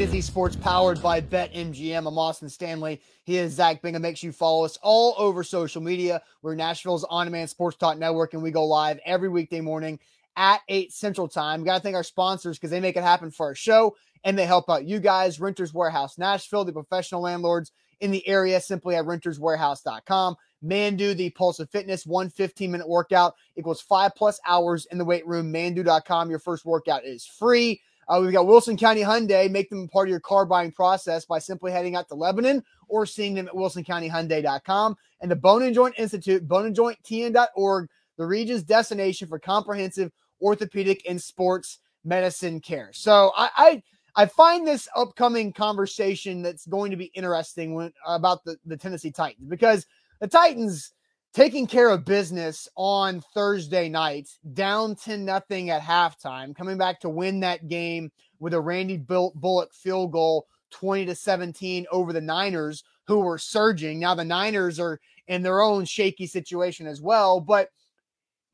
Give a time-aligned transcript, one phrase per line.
[0.00, 2.06] To Z Sports powered by BetMGM.
[2.06, 3.02] I'm Austin Stanley.
[3.24, 4.00] He is Zach Bingham.
[4.00, 6.22] Make sure you follow us all over social media.
[6.40, 9.98] We're Nashville's on demand sports talk network, and we go live every weekday morning
[10.36, 11.64] at 8 Central Time.
[11.64, 13.94] Got to thank our sponsors because they make it happen for our show
[14.24, 15.38] and they help out you guys.
[15.38, 17.70] Renters Warehouse Nashville, the professional landlords
[18.00, 20.34] in the area, simply at renterswarehouse.com.
[20.64, 25.04] Mandu, the Pulse of Fitness, one 15 minute workout equals five plus hours in the
[25.04, 25.52] weight room.
[25.52, 26.30] Mandu.com.
[26.30, 27.82] Your first workout is free.
[28.10, 29.48] Uh, we've got Wilson County Hyundai.
[29.48, 33.06] Make them part of your car buying process by simply heading out to Lebanon or
[33.06, 34.96] seeing them at wilsoncountyhyundai.com.
[35.20, 37.88] And the Bone and Joint Institute, boneandjointtn.org,
[38.18, 40.10] the region's destination for comprehensive
[40.42, 42.90] orthopedic and sports medicine care.
[42.92, 43.82] So I, I
[44.16, 49.12] I find this upcoming conversation that's going to be interesting when, about the, the Tennessee
[49.12, 49.86] Titans because
[50.20, 50.92] the Titans
[51.32, 57.08] taking care of business on Thursday night, down 10 nothing at halftime, coming back to
[57.08, 62.84] win that game with a Randy Bullock field goal 20 to 17 over the Niners
[63.06, 64.00] who were surging.
[64.00, 67.70] Now the Niners are in their own shaky situation as well, but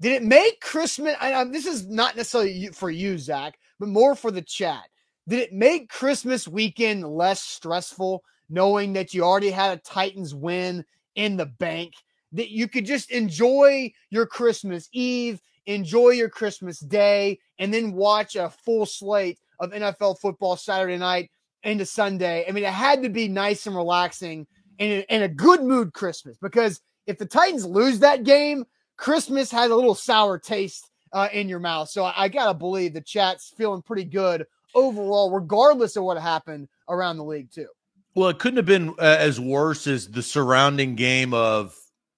[0.00, 1.14] did it make Christmas?
[1.20, 4.84] I, I, um, this is not necessarily for you, Zach, but more for the chat.
[5.28, 10.84] Did it make Christmas weekend less stressful knowing that you already had a Titans win
[11.14, 11.94] in the bank?
[12.36, 18.36] That you could just enjoy your Christmas Eve, enjoy your Christmas Day, and then watch
[18.36, 21.30] a full slate of NFL football Saturday night
[21.62, 22.44] into Sunday.
[22.48, 24.46] I mean, it had to be nice and relaxing
[24.78, 28.64] and, and a good mood Christmas because if the Titans lose that game,
[28.96, 31.88] Christmas had a little sour taste uh, in your mouth.
[31.88, 36.18] So I, I got to believe the chat's feeling pretty good overall, regardless of what
[36.18, 37.68] happened around the league, too.
[38.14, 41.76] Well, it couldn't have been uh, as worse as the surrounding game of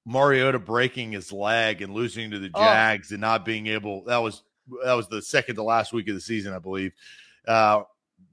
[0.09, 2.61] Mariota breaking his leg and losing to the oh.
[2.61, 3.15] Jags oh.
[3.15, 4.05] and not being able.
[4.05, 4.43] That was
[4.85, 6.93] that was the second to last week of the season, I believe.
[7.47, 7.83] Uh,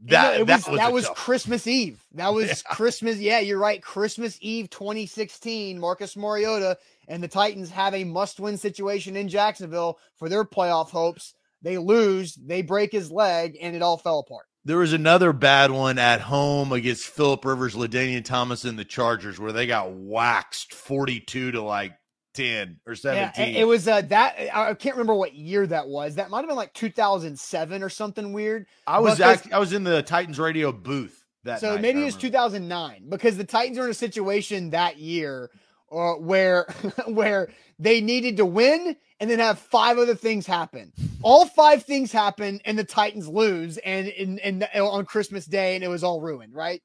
[0.06, 2.02] that, was, that was, that was Christmas Eve.
[2.14, 2.76] That was yeah.
[2.76, 3.18] Christmas.
[3.18, 3.82] Yeah, you're right.
[3.82, 5.78] Christmas Eve 2016.
[5.78, 6.78] Marcus Mariota
[7.08, 11.34] and the Titans have a must win situation in Jacksonville for their playoff hopes.
[11.62, 14.46] They lose, they break his leg, and it all fell apart.
[14.66, 19.40] There was another bad one at home against Philip Rivers, LaDainian Thomas, and the Chargers
[19.40, 21.94] where they got waxed 42 to like
[22.34, 23.54] 10 or 17.
[23.54, 26.16] Yeah, it was uh, that I can't remember what year that was.
[26.16, 28.66] That might have been like 2007 or something weird.
[28.88, 32.06] I was actually, I was in the Titans radio booth that So night, maybe it
[32.06, 35.52] was 2009 because the Titans were in a situation that year
[35.92, 36.64] uh, where
[37.08, 40.92] where they needed to win and then have five other things happen.
[41.22, 45.76] All five things happen, and the Titans lose, and in, in, in on Christmas Day,
[45.76, 46.82] and it was all ruined, right?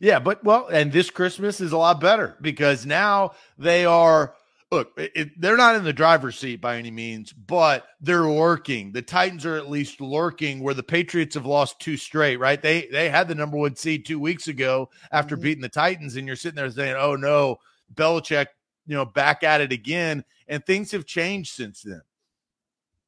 [0.00, 4.34] Yeah, but well, and this Christmas is a lot better because now they are.
[4.72, 8.92] Look, it, they're not in the driver's seat by any means, but they're lurking.
[8.92, 12.36] The Titans are at least lurking, where the Patriots have lost two straight.
[12.36, 12.62] Right?
[12.62, 15.42] They they had the number one seed two weeks ago after mm-hmm.
[15.42, 17.58] beating the Titans, and you're sitting there saying, "Oh no,
[17.94, 18.46] Belichick,
[18.86, 22.02] you know, back at it again." And things have changed since then.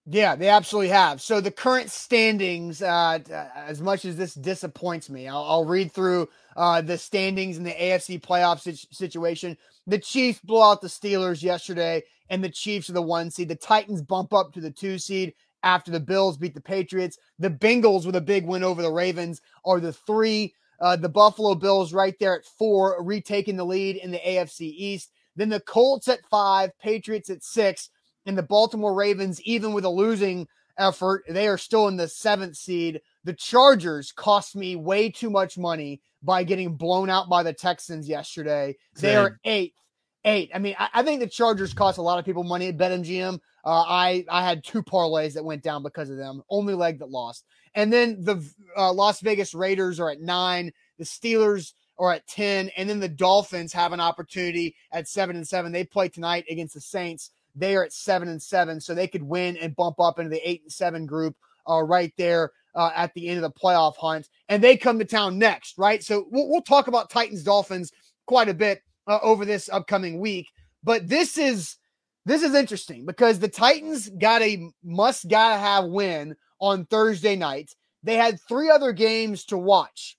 [0.04, 1.20] Yeah, they absolutely have.
[1.20, 3.20] So the current standings, uh,
[3.54, 7.70] as much as this disappoints me, I'll, I'll read through uh, the standings in the
[7.70, 8.60] AFC playoff
[8.92, 9.56] situation.
[9.86, 13.48] The Chiefs blow out the Steelers yesterday, and the Chiefs are the one seed.
[13.48, 17.16] The Titans bump up to the two seed after the Bills beat the Patriots.
[17.38, 20.54] The Bengals, with a big win over the Ravens, are the three.
[20.82, 25.12] Uh, the Buffalo Bills right there at four, retaking the lead in the AFC East.
[25.36, 27.88] Then the Colts at five, Patriots at six
[28.26, 30.46] and the Baltimore Ravens, even with a losing
[30.78, 33.00] effort, they are still in the seventh seed.
[33.24, 38.08] The Chargers cost me way too much money by getting blown out by the Texans
[38.08, 38.76] yesterday.
[38.94, 39.08] Same.
[39.08, 39.74] They are eighth.
[40.24, 40.50] Eight.
[40.54, 43.40] I mean, I, I, think the Chargers cost a lot of people money at BetMGM.
[43.64, 46.42] Uh, I I had two parlays that went down because of them.
[46.48, 47.44] Only leg that lost.
[47.74, 50.72] And then the uh, Las Vegas Raiders are at nine.
[50.98, 55.46] The Steelers are at ten, and then the Dolphins have an opportunity at seven and
[55.46, 55.72] seven.
[55.72, 57.30] They play tonight against the Saints.
[57.56, 60.48] They are at seven and seven, so they could win and bump up into the
[60.48, 61.34] eight and seven group
[61.68, 64.28] uh, right there uh, at the end of the playoff hunt.
[64.48, 66.02] And they come to town next, right?
[66.02, 67.92] So we'll, we'll talk about Titans Dolphins
[68.26, 70.48] quite a bit uh, over this upcoming week.
[70.82, 71.76] But this is
[72.24, 77.74] this is interesting because the Titans got a must gotta have win on Thursday night.
[78.02, 80.16] They had three other games to watch.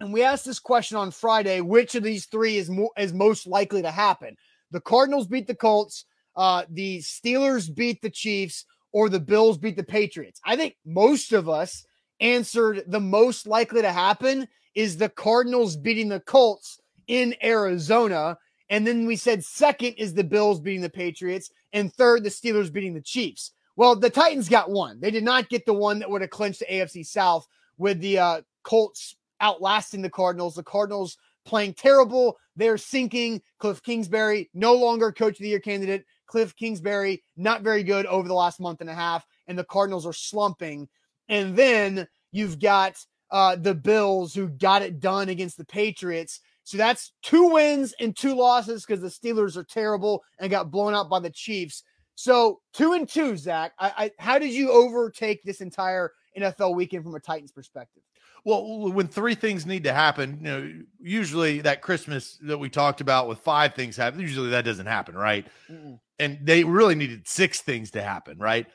[0.00, 3.46] And we asked this question on Friday, which of these three is mo- is most
[3.46, 4.36] likely to happen?
[4.70, 6.04] The Cardinals beat the Colts,
[6.36, 10.40] uh, the Steelers beat the Chiefs or the Bills beat the Patriots.
[10.44, 11.84] I think most of us
[12.20, 18.38] answered the most likely to happen is the Cardinals beating the Colts in Arizona.
[18.70, 22.72] And then we said second is the Bills beating the Patriots, and third, the Steelers
[22.72, 23.52] beating the Chiefs.
[23.76, 25.00] Well, the Titans got one.
[25.00, 27.46] They did not get the one that would have clinched the AFC South
[27.76, 30.54] with the uh, Colts outlasting the Cardinals.
[30.54, 32.38] The Cardinals playing terrible.
[32.56, 33.42] They're sinking.
[33.58, 36.04] Cliff Kingsbury, no longer coach of the year candidate.
[36.26, 39.26] Cliff Kingsbury, not very good over the last month and a half.
[39.46, 40.88] And the Cardinals are slumping.
[41.28, 42.96] And then you've got
[43.30, 46.40] uh, the Bills who got it done against the Patriots.
[46.64, 50.94] So that's two wins and two losses because the Steelers are terrible and got blown
[50.94, 51.84] out by the Chiefs.
[52.14, 53.72] So two and two, Zach.
[53.78, 58.02] I, I, how did you overtake this entire NFL weekend from a Titans perspective?
[58.46, 63.00] Well, when three things need to happen, you know, usually that Christmas that we talked
[63.00, 65.46] about with five things happen, usually that doesn't happen, right?
[65.70, 65.98] Mm-mm.
[66.18, 68.66] And they really needed six things to happen, right?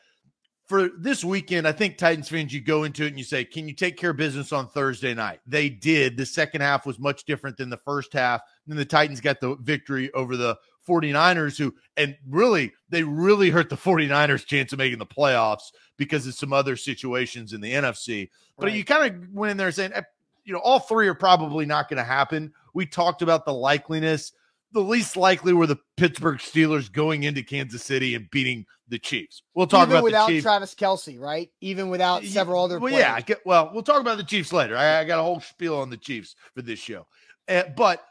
[0.70, 3.68] For this weekend, I think Titans fans, you go into it and you say, Can
[3.68, 5.40] you take care of business on Thursday night?
[5.48, 6.16] They did.
[6.16, 8.42] The second half was much different than the first half.
[8.68, 13.70] And the Titans got the victory over the 49ers, who, and really, they really hurt
[13.70, 18.30] the 49ers' chance of making the playoffs because of some other situations in the NFC.
[18.56, 18.76] But right.
[18.76, 20.04] you kind of went in there saying, eh,
[20.44, 22.54] you know, all three are probably not going to happen.
[22.76, 24.34] We talked about the likeliness.
[24.72, 29.42] The least likely were the Pittsburgh Steelers going into Kansas City and beating the Chiefs.
[29.56, 31.50] We'll talk Even about without Travis Kelce, right?
[31.62, 32.80] Even without several other.
[32.80, 33.06] Well, players.
[33.06, 33.22] yeah.
[33.22, 34.78] Get, well, we'll talk about the Chiefs later.
[34.78, 37.08] I, I got a whole spiel on the Chiefs for this show,
[37.48, 38.04] uh, but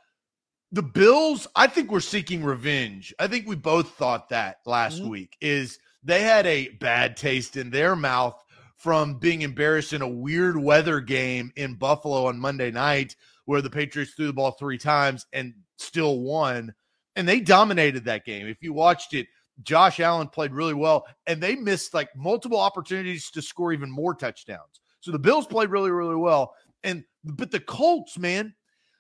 [0.73, 3.15] the Bills, I think we're seeking revenge.
[3.19, 5.11] I think we both thought that last mm-hmm.
[5.11, 8.43] week is they had a bad taste in their mouth
[8.77, 13.71] from being embarrassed in a weird weather game in Buffalo on Monday night where the
[13.71, 16.75] Patriots threw the ball three times and still won.
[17.17, 18.47] And they dominated that game.
[18.47, 19.27] If you watched it,
[19.63, 24.15] Josh Allen played really well and they missed like multiple opportunities to score even more
[24.15, 24.81] touchdowns.
[25.01, 26.55] So the Bills played really, really well.
[26.85, 28.55] And but the Colts, man,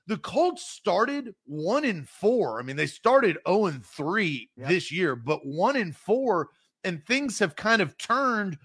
[0.06, 2.58] the Colts started one in four.
[2.58, 4.68] I mean, they started 0 and 3 yep.
[4.68, 6.48] this year, but one in four,
[6.82, 8.56] and things have kind of turned.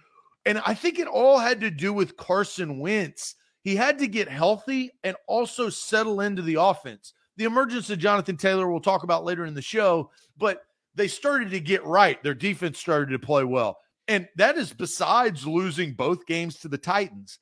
[0.45, 3.35] And I think it all had to do with Carson Wentz.
[3.61, 7.13] He had to get healthy and also settle into the offense.
[7.37, 10.63] The emergence of Jonathan Taylor, we'll talk about later in the show, but
[10.95, 12.21] they started to get right.
[12.21, 13.79] Their defense started to play well.
[14.07, 17.39] And that is besides losing both games to the Titans.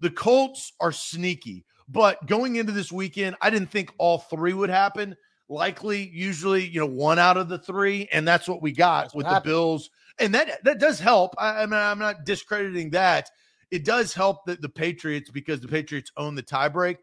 [0.00, 1.64] The Colts are sneaky.
[1.88, 5.16] But going into this weekend, I didn't think all three would happen.
[5.48, 9.14] Likely, usually, you know, one out of the three, and that's what we got that's
[9.14, 9.90] with the Bills,
[10.20, 11.34] and that that does help.
[11.36, 13.28] I, I mean, I'm not discrediting that.
[13.72, 16.98] It does help that the Patriots because the Patriots own the tiebreak.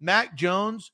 [0.00, 0.92] Mac Jones,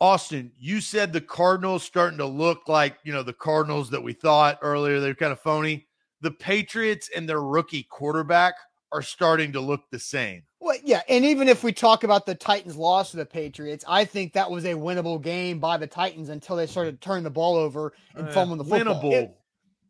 [0.00, 4.12] Austin, you said the Cardinals starting to look like you know the Cardinals that we
[4.12, 5.00] thought earlier.
[5.00, 5.86] They're kind of phony.
[6.20, 8.54] The Patriots and their rookie quarterback
[8.92, 10.42] are starting to look the same.
[10.60, 14.04] Well, yeah, and even if we talk about the Titans' loss to the Patriots, I
[14.04, 17.56] think that was a winnable game by the Titans until they started turning the ball
[17.56, 19.02] over and uh, fumbling the football.
[19.02, 19.12] Winnable.
[19.12, 19.36] It,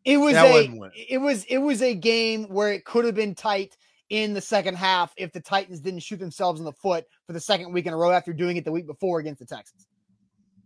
[0.05, 3.35] it was that a it was it was a game where it could have been
[3.35, 3.75] tight
[4.09, 7.39] in the second half if the Titans didn't shoot themselves in the foot for the
[7.39, 9.87] second week in a row after doing it the week before against the Texans.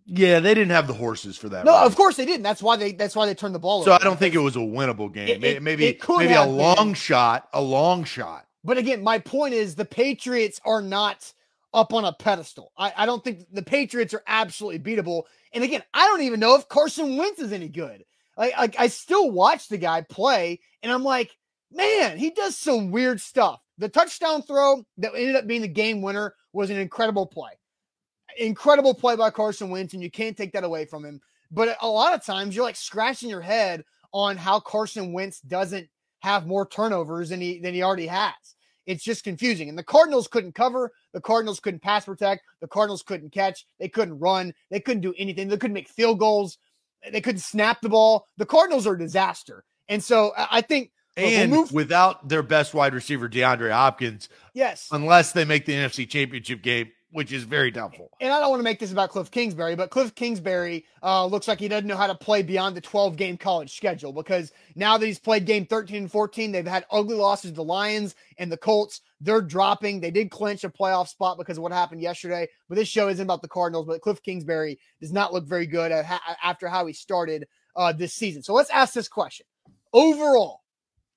[0.06, 1.66] Yeah, they didn't have the horses for that.
[1.66, 1.86] No, right?
[1.86, 2.42] of course they didn't.
[2.42, 3.84] That's why they that's why they turned the ball.
[3.84, 5.30] So I don't think it was a winnable game.
[5.30, 6.94] It, it, maybe it maybe a long been.
[6.96, 8.48] shot, a long shot.
[8.64, 11.32] But again, my point is the Patriots are not
[11.74, 12.72] up on a pedestal.
[12.76, 15.24] I, I don't think the Patriots are absolutely beatable.
[15.54, 18.04] And again, I don't even know if Carson Wentz is any good.
[18.36, 21.36] Like, like I still watch the guy play, and I'm like,
[21.72, 23.62] man, he does some weird stuff.
[23.78, 27.52] The touchdown throw that ended up being the game winner was an incredible play.
[28.38, 31.22] Incredible play by Carson Wentz, and you can't take that away from him.
[31.52, 33.84] But a lot of times you're like scratching your head
[34.14, 35.88] on how Carson Wentz doesn't
[36.20, 38.34] have more turnovers than he than he already has.
[38.86, 39.70] It's just confusing.
[39.70, 40.92] And the Cardinals couldn't cover.
[41.14, 42.42] The Cardinals couldn't pass protect.
[42.60, 43.66] The Cardinals couldn't catch.
[43.80, 44.54] They couldn't run.
[44.72, 45.48] They couldn't do anything.
[45.48, 46.58] They couldn't make field goals.
[47.12, 48.26] They couldn't snap the ball.
[48.38, 49.64] The Cardinals are a disaster.
[49.90, 55.32] And so I think and we'll without their best wide receiver, DeAndre Hopkins, yes, unless
[55.32, 58.12] they make the NFC Championship game, which is very doubtful.
[58.22, 61.48] And I don't want to make this about Cliff Kingsbury, but Cliff Kingsbury uh, looks
[61.48, 64.98] like he doesn't know how to play beyond the 12 game college schedule because now
[64.98, 68.52] that he's played game 13 and 14, they've had ugly losses to the Lions and
[68.52, 69.02] the Colts.
[69.22, 70.00] They're dropping.
[70.00, 72.48] They did clinch a playoff spot because of what happened yesterday.
[72.68, 75.92] But this show isn't about the Cardinals, but Cliff Kingsbury does not look very good
[75.92, 78.44] after how he started uh, this season.
[78.44, 79.46] So let's ask this question.
[79.94, 80.62] Overall,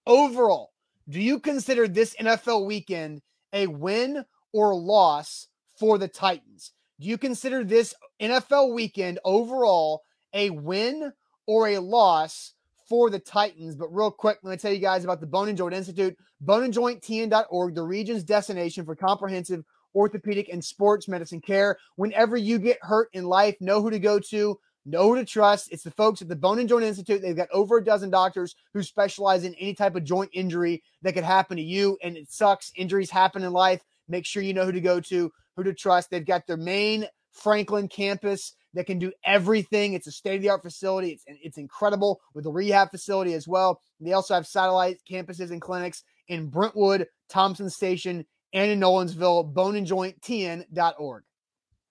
[0.06, 0.72] overall,
[1.08, 6.72] do you consider this NFL weekend a win or loss for the Titans.
[7.00, 11.12] Do you consider this NFL weekend overall a win
[11.46, 12.54] or a loss
[12.88, 13.74] for the Titans?
[13.74, 16.16] But real quick, I'm going to tell you guys about the Bone and Joint Institute,
[16.44, 21.76] boneandjointtn.org, the region's destination for comprehensive orthopedic and sports medicine care.
[21.96, 24.58] Whenever you get hurt in life, know who to go to.
[24.84, 25.68] Know who to trust.
[25.70, 27.22] It's the folks at the Bone and Joint Institute.
[27.22, 31.14] They've got over a dozen doctors who specialize in any type of joint injury that
[31.14, 31.98] could happen to you.
[32.02, 32.72] And it sucks.
[32.74, 36.10] Injuries happen in life make sure you know who to go to, who to trust.
[36.10, 39.94] They've got their main Franklin campus that can do everything.
[39.94, 41.10] It's a state of the art facility.
[41.10, 43.80] It's it's incredible with the rehab facility as well.
[44.00, 49.52] They also have satellite campuses and clinics in Brentwood, Thompson Station, and in Nolensville.
[49.52, 51.24] Boneandjointtn.org.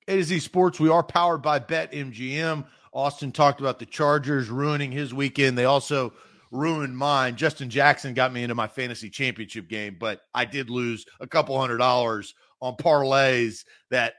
[0.08, 0.80] A to Z Sports.
[0.80, 2.66] We are powered by BetMGM.
[2.94, 5.58] Austin talked about the Chargers ruining his weekend.
[5.58, 6.14] They also
[6.52, 7.36] ruined mine.
[7.36, 11.60] Justin Jackson got me into my fantasy championship game, but I did lose a couple
[11.60, 14.16] hundred dollars on parlays that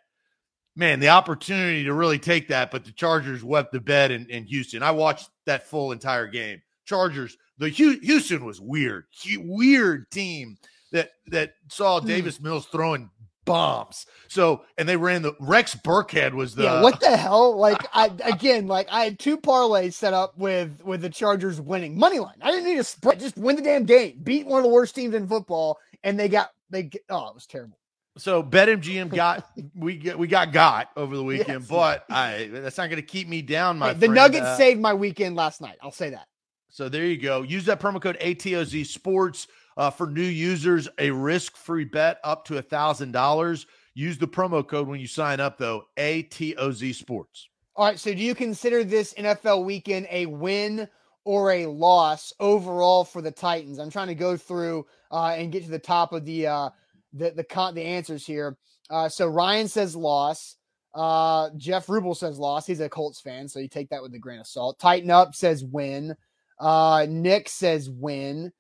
[0.75, 4.45] man, the opportunity to really take that, but the Chargers wept the bed in, in
[4.45, 4.83] Houston.
[4.83, 6.63] I watched that full entire game.
[6.87, 9.05] Chargers, the Houston was weird,
[9.37, 10.57] weird team
[10.93, 12.07] that that saw hmm.
[12.07, 13.11] Davis Mills throwing
[13.45, 14.07] bombs.
[14.29, 16.83] So, and they ran the Rex Burkhead was the yeah.
[16.83, 17.57] What the hell?
[17.57, 21.99] Like I again, like I had two parlays set up with with the Chargers winning
[21.99, 22.37] money line.
[22.41, 23.21] I didn't need a spread.
[23.21, 24.21] Just win the damn game.
[24.23, 26.91] Beat one of the worst teams in football, and they got they.
[27.09, 27.79] Oh, it was terrible.
[28.19, 31.69] So BetMGM got we get we got got over the weekend, yes.
[31.69, 33.79] but I that's not going to keep me down.
[33.79, 35.77] My hey, the Nuggets uh, saved my weekend last night.
[35.83, 36.27] I'll say that.
[36.69, 37.43] So there you go.
[37.43, 39.47] Use that promo code ATOZ Sports
[39.77, 40.89] uh, for new users.
[40.99, 43.67] A risk free bet up to a thousand dollars.
[43.95, 45.85] Use the promo code when you sign up, though.
[45.97, 47.49] ATOZ Sports.
[47.77, 47.99] All right.
[47.99, 50.89] So do you consider this NFL weekend a win
[51.25, 53.79] or a loss overall for the Titans?
[53.79, 56.47] I'm trying to go through uh, and get to the top of the.
[56.47, 56.71] Uh,
[57.13, 58.57] the the con- the answers here.
[58.91, 60.57] Uh, so Ryan says loss.
[60.95, 62.67] Uh, Jeff Rubel says loss.
[62.67, 64.79] He's a Colts fan, so you take that with a grain of salt.
[64.79, 66.15] Tighten up says win.
[66.59, 68.53] Uh, Nick says win.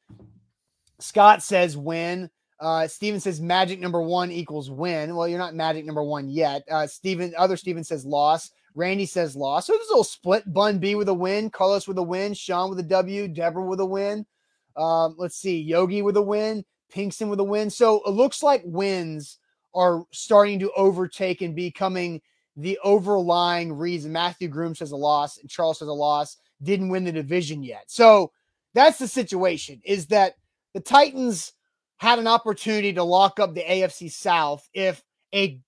[1.03, 2.31] Scott says win.
[2.61, 5.17] Uh, Steven says magic number one equals win.
[5.17, 6.63] Well, you're not magic number one yet.
[6.71, 8.51] Uh, Steven, other Steven says loss.
[8.75, 9.67] Randy says loss.
[9.67, 10.51] So there's a little split.
[10.53, 11.51] Bun B with a win.
[11.51, 12.35] Carlos with a win.
[12.35, 13.29] Sean with a W.
[13.29, 14.25] Deborah with a win.
[14.77, 15.61] Um, let's see.
[15.61, 16.65] Yogi with a win.
[16.95, 17.69] Pinkston with a win.
[17.69, 19.39] So it looks like wins
[19.75, 22.21] are starting to overtake and becoming
[22.57, 24.13] the overlying reason.
[24.13, 26.37] Matthew Groom says a loss and Charles says a loss.
[26.63, 27.85] Didn't win the division yet.
[27.89, 28.31] So
[28.75, 30.35] that's the situation is that
[30.75, 31.53] the Titans
[31.99, 35.03] had an opportunity to lock up the AFC South if
[35.35, 35.61] a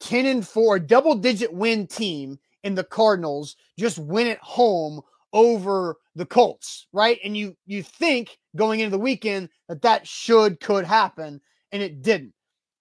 [0.00, 5.00] 10 and 4 double digit win team in the Cardinals just win at home
[5.32, 7.18] over the Colts, right?
[7.24, 11.40] And you you think going into the weekend that that should could happen,
[11.72, 12.34] and it didn't.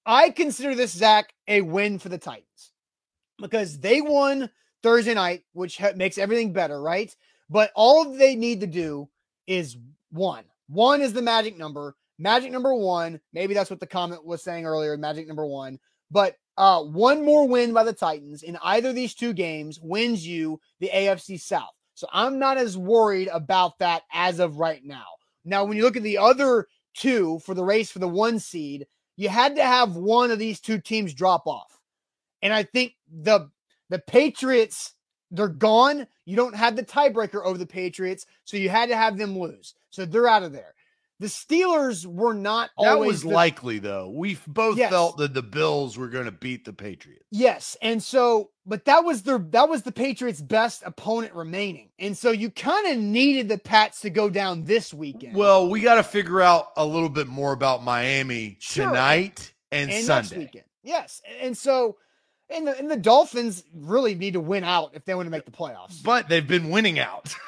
[0.05, 2.71] I consider this Zach a win for the Titans
[3.39, 4.49] because they won
[4.81, 7.15] Thursday night, which ha- makes everything better, right?
[7.49, 9.09] But all they need to do
[9.47, 9.77] is
[10.11, 10.45] one.
[10.69, 11.95] One is the magic number.
[12.17, 13.19] Magic number one.
[13.33, 14.95] Maybe that's what the comment was saying earlier.
[14.97, 15.79] Magic number one.
[16.11, 20.25] But uh, one more win by the Titans in either of these two games wins
[20.25, 21.73] you the AFC South.
[21.93, 25.05] So I'm not as worried about that as of right now.
[25.43, 28.87] Now, when you look at the other two for the race for the one seed,
[29.15, 31.79] you had to have one of these two teams drop off.
[32.41, 33.49] And I think the
[33.89, 34.93] the Patriots,
[35.31, 36.07] they're gone.
[36.25, 39.73] You don't have the tiebreaker over the Patriots, so you had to have them lose.
[39.89, 40.73] So they're out of there.
[41.19, 44.09] The Steelers were not that was the, likely though.
[44.09, 44.89] We both yes.
[44.89, 47.25] felt that the Bills were going to beat the Patriots.
[47.29, 52.17] Yes, and so but that was their that was the Patriots' best opponent remaining, and
[52.17, 55.35] so you kind of needed the Pats to go down this weekend.
[55.35, 58.87] Well, we got to figure out a little bit more about Miami sure.
[58.87, 60.37] tonight and, and Sunday.
[60.37, 60.65] weekend.
[60.83, 61.97] Yes, and so
[62.49, 65.45] and the, and the Dolphins really need to win out if they want to make
[65.45, 66.01] the playoffs.
[66.01, 67.35] But they've been winning out.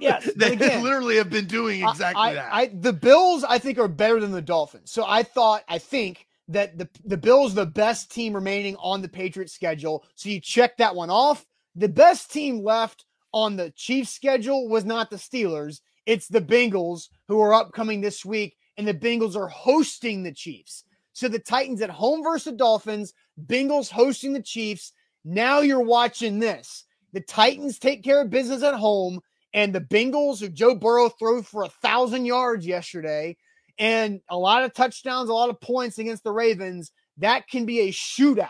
[0.00, 2.48] Yes, they again, literally have been doing exactly I, that.
[2.52, 4.90] I, the Bills, I think, are better than the Dolphins.
[4.90, 9.08] So I thought, I think that the the Bills the best team remaining on the
[9.08, 10.04] Patriots schedule.
[10.14, 11.46] So you check that one off.
[11.74, 15.80] The best team left on the Chiefs schedule was not the Steelers.
[16.04, 20.84] It's the Bengals who are upcoming this week, and the Bengals are hosting the Chiefs.
[21.12, 23.12] So the Titans at home versus the Dolphins,
[23.46, 24.92] Bengals hosting the Chiefs.
[25.24, 26.84] Now you're watching this.
[27.12, 29.20] The Titans take care of business at home.
[29.54, 33.36] And the Bengals, who Joe Burrow threw for a thousand yards yesterday,
[33.78, 37.80] and a lot of touchdowns, a lot of points against the Ravens, that can be
[37.80, 38.46] a shootout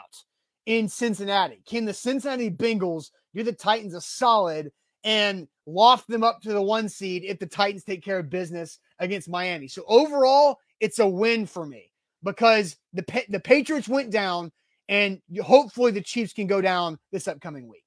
[0.67, 1.63] in Cincinnati.
[1.67, 4.71] Can the Cincinnati Bengals do the Titans a solid
[5.05, 8.79] and loft them up to the one seed if the Titans take care of business
[8.99, 9.69] against Miami?
[9.69, 11.91] So overall, it's a win for me
[12.23, 14.53] because the the Patriots went down,
[14.89, 17.82] and hopefully the Chiefs can go down this upcoming week.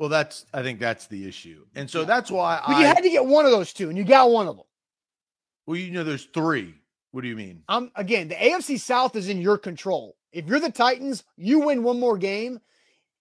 [0.00, 2.58] Well, that's I think that's the issue, and so that's why.
[2.66, 4.56] But I, you had to get one of those two, and you got one of
[4.56, 4.64] them.
[5.66, 6.74] Well, you know, there's three.
[7.10, 7.64] What do you mean?
[7.68, 10.16] Um, again, the AFC South is in your control.
[10.32, 12.60] If you're the Titans, you win one more game,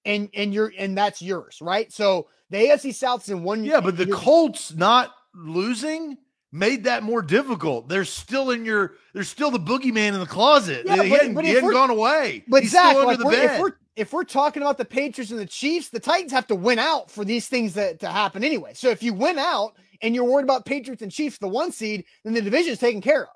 [0.05, 1.91] and and you're and that's yours, right?
[1.91, 3.65] So the AFC South's in one.
[3.65, 6.17] Yeah, but the Colts not losing
[6.53, 7.89] made that more difficult.
[7.89, 10.83] They're still in your, they're still the boogeyman in the closet.
[10.85, 12.43] Yeah, he but- hadn't, but he hadn't gone away.
[12.47, 13.61] But He's Zach, still under like the we're, if bed.
[13.61, 16.79] we're if we're talking about the Patriots and the Chiefs, the Titans have to win
[16.79, 18.71] out for these things that, to happen anyway.
[18.73, 22.05] So if you win out and you're worried about Patriots and Chiefs, the one seed,
[22.23, 23.29] then the division is taken care of.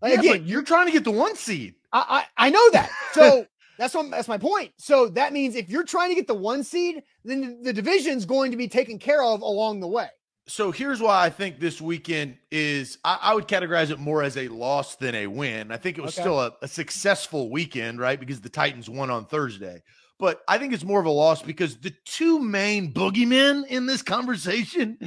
[0.00, 1.74] Like, yeah, again, you're trying to get the one seed.
[1.92, 2.90] I, I I know that.
[3.12, 3.46] So
[3.78, 4.72] that's what that's my point.
[4.78, 8.26] So that means if you're trying to get the one seed, then the, the division's
[8.26, 10.08] going to be taken care of along the way.
[10.46, 14.36] So here's why I think this weekend is I, I would categorize it more as
[14.36, 15.72] a loss than a win.
[15.72, 16.22] I think it was Okay.
[16.22, 18.20] still a, a successful weekend, right?
[18.20, 19.82] Because the Titans won on Thursday.
[20.18, 24.02] But I think it's more of a loss because the two main boogeymen in this
[24.02, 24.98] conversation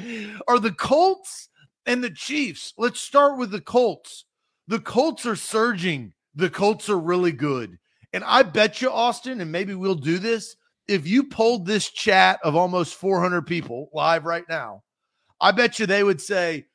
[0.47, 1.49] are the Colts
[1.85, 2.73] and the Chiefs.
[2.77, 4.25] Let's start with the Colts.
[4.67, 6.13] The Colts are surging.
[6.35, 7.77] The Colts are really good.
[8.11, 10.55] And I bet you, Austin, and maybe we'll do this.
[10.87, 14.83] If you polled this chat of almost 400 people live right now,
[15.39, 16.65] I bet you they would say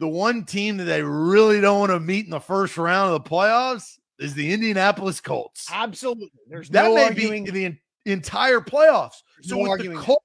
[0.00, 3.22] the one team that they really don't want to meet in the first round of
[3.22, 5.68] the playoffs is the Indianapolis Colts.
[5.72, 6.30] Absolutely.
[6.48, 7.44] There's That no may arguing.
[7.44, 9.22] be the en- entire playoffs.
[9.42, 9.98] So No with the arguing.
[9.98, 10.24] Colts,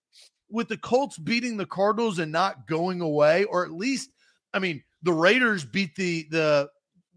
[0.50, 4.12] with the Colts beating the Cardinals and not going away, or at least,
[4.54, 6.70] I mean, the Raiders beat the the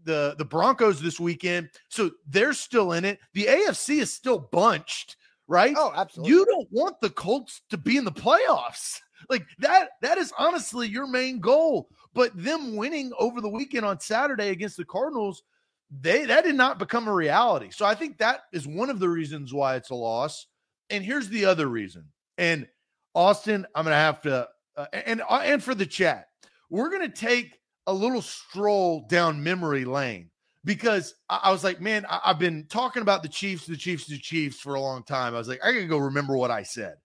[0.03, 3.19] the the Broncos this weekend, so they're still in it.
[3.33, 5.15] The AFC is still bunched,
[5.47, 5.75] right?
[5.77, 6.33] oh, absolutely.
[6.33, 8.99] You don't want the Colts to be in the playoffs.
[9.29, 11.89] Like that that is honestly your main goal.
[12.13, 15.43] But them winning over the weekend on Saturday against the Cardinals,
[15.89, 17.69] they that did not become a reality.
[17.71, 20.47] So I think that is one of the reasons why it's a loss.
[20.89, 22.05] And here's the other reason.
[22.37, 22.67] And
[23.15, 26.27] Austin, I'm going to have to uh, and uh, and for the chat,
[26.69, 30.29] we're going to take a little stroll down memory lane
[30.63, 34.17] because I, was like, man, I, I've been talking about the Chiefs, the Chiefs, the
[34.17, 35.33] Chiefs for a long time.
[35.33, 36.95] I was like, I gotta go remember what I said.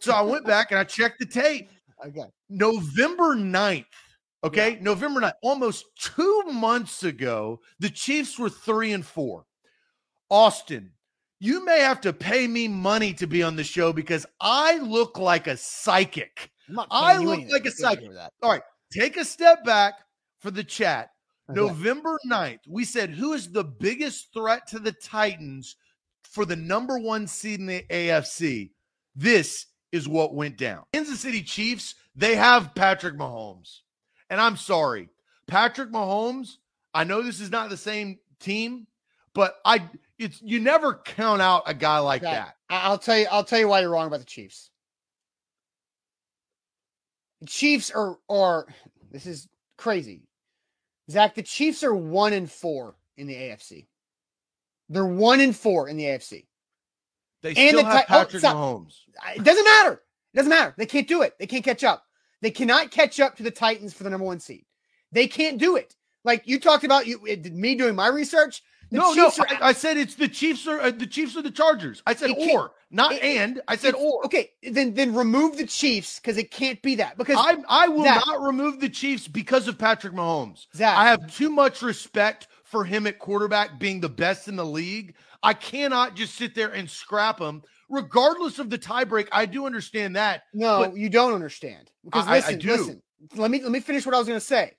[0.00, 1.70] So I went back and I checked the tape.
[2.06, 2.26] okay.
[2.48, 3.86] November 9th.
[4.44, 4.78] Okay.
[4.80, 9.44] November 9th, almost two months ago, the Chiefs were three and four.
[10.30, 10.92] Austin,
[11.40, 15.18] you may have to pay me money to be on the show because I look
[15.18, 16.50] like a psychic.
[16.90, 18.04] I look like a psychic.
[18.04, 18.32] hear That.
[18.92, 19.94] Take a step back
[20.40, 21.10] for the chat.
[21.50, 21.62] Okay.
[21.62, 25.76] November 9th, we said who is the biggest threat to the Titans
[26.22, 28.68] for the number one seed in the AFC?
[29.18, 30.84] This is what went down.
[30.92, 33.78] Kansas City Chiefs, they have Patrick Mahomes.
[34.30, 35.08] And I'm sorry,
[35.48, 36.52] Patrick Mahomes,
[36.94, 38.86] I know this is not the same team,
[39.34, 42.30] but I it's you never count out a guy like Okay.
[42.30, 42.54] that.
[42.70, 43.26] I'll tell you.
[43.30, 44.70] I'll tell you why you're wrong about the Chiefs.
[47.40, 48.66] The Chiefs are are
[49.10, 50.22] this is crazy.
[51.10, 53.86] Zach, the Chiefs are one and four in the AFC.
[54.88, 56.47] They're one and four in the AFC.
[57.42, 58.56] They And still the have oh, Patrick stop.
[58.56, 58.94] Mahomes.
[59.36, 59.92] It doesn't matter.
[60.34, 60.74] It doesn't matter.
[60.76, 61.34] They can't do it.
[61.38, 62.04] They can't catch up.
[62.40, 64.64] They cannot catch up to the Titans for the number one seed.
[65.12, 65.94] They can't do it.
[66.24, 68.62] Like you talked about, you it, me doing my research.
[68.90, 71.42] No, Chiefs no, are- I, I said it's the Chiefs or uh, the Chiefs or
[71.42, 72.02] the Chargers.
[72.06, 73.60] I said or, not it- and.
[73.68, 74.24] I said or.
[74.24, 77.18] Okay, then then remove the Chiefs because it can't be that.
[77.18, 80.66] Because I I will Zach- not remove the Chiefs because of Patrick Mahomes.
[80.74, 84.64] Zach, I have too much respect for him at quarterback being the best in the
[84.64, 85.14] league.
[85.42, 89.28] I cannot just sit there and scrap him, regardless of the tiebreak.
[89.32, 90.42] I do understand that.
[90.52, 91.90] no, you don't understand.
[92.04, 92.68] Because I- listen, do.
[92.68, 93.02] listen.
[93.34, 94.72] Let me let me finish what I was going to say.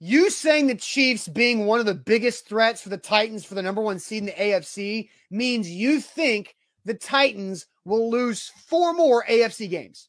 [0.00, 3.62] You saying the Chiefs being one of the biggest threats for the Titans for the
[3.62, 9.24] number one seed in the AFC means you think the Titans will lose four more
[9.24, 10.08] AFC games.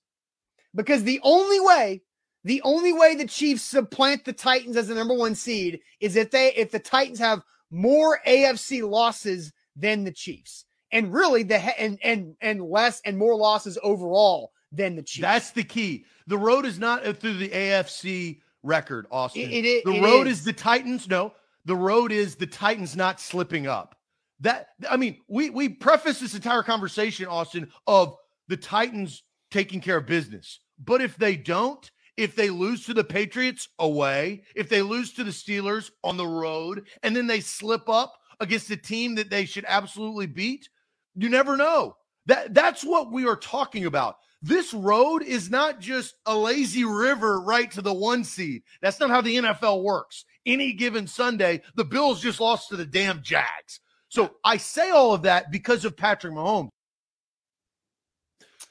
[0.75, 2.01] Because the only way,
[2.45, 6.29] the only way the Chiefs supplant the Titans as the number one seed is if
[6.31, 10.65] they if the Titans have more AFC losses than the Chiefs.
[10.91, 15.21] And really the and and and less and more losses overall than the Chiefs.
[15.23, 16.05] That's the key.
[16.27, 19.51] The road is not through the AFC record, Austin.
[19.51, 20.39] It- it- the it road is.
[20.39, 21.10] is the Titans.
[21.10, 21.34] No,
[21.65, 23.95] the road is the Titans not slipping up.
[24.41, 28.15] That I mean, we we preface this entire conversation, Austin, of
[28.47, 30.60] the Titans taking care of business.
[30.77, 35.23] But if they don't, if they lose to the Patriots away, if they lose to
[35.23, 39.45] the Steelers on the road, and then they slip up against a team that they
[39.45, 40.69] should absolutely beat,
[41.15, 41.95] you never know.
[42.25, 44.15] That that's what we are talking about.
[44.41, 48.63] This road is not just a lazy river right to the one seed.
[48.82, 50.25] That's not how the NFL works.
[50.45, 53.80] Any given Sunday, the Bills just lost to the damn Jags.
[54.10, 56.69] So I say all of that because of Patrick Mahomes.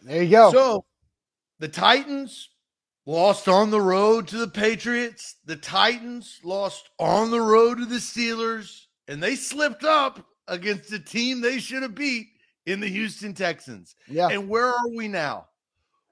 [0.02, 0.52] there you go.
[0.52, 0.84] So
[1.58, 2.50] the Titans
[3.06, 5.36] lost on the road to the Patriots.
[5.44, 10.98] The Titans lost on the road to the Steelers, and they slipped up against a
[10.98, 12.28] team they should have beat
[12.66, 13.94] in the Houston Texans.
[14.08, 14.28] yeah.
[14.28, 15.46] And where are we now?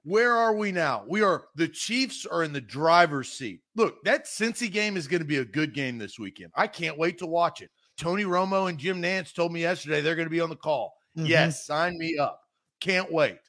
[0.03, 1.03] where are we now?
[1.07, 3.61] We are the Chiefs are in the driver's seat.
[3.75, 6.51] Look, that Cincy game is going to be a good game this weekend.
[6.55, 7.69] I can't wait to watch it.
[7.97, 10.93] Tony Romo and Jim Nantz told me yesterday they're going to be on the call.
[11.17, 11.27] Mm-hmm.
[11.27, 12.39] Yes, sign me up.
[12.81, 13.39] Can't wait.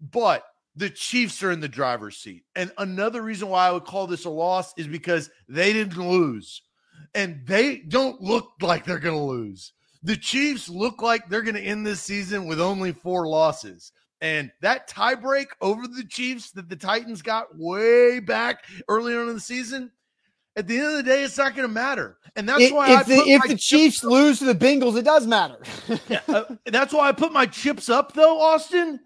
[0.00, 0.44] But
[0.76, 2.44] the Chiefs are in the driver's seat.
[2.56, 6.62] And another reason why I would call this a loss is because they didn't lose.
[7.14, 9.72] And they don't look like they're going to lose.
[10.02, 13.92] The Chiefs look like they're going to end this season with only four losses.
[14.20, 19.34] And that tiebreak over the Chiefs that the Titans got way back early on in
[19.34, 19.90] the season,
[20.56, 22.16] at the end of the day, it's not going to matter.
[22.36, 25.26] And that's it, why if, the, if the Chiefs lose to the Bengals, it does
[25.26, 25.58] matter.
[26.08, 29.00] yeah, uh, that's why I put my chips up, though, Austin,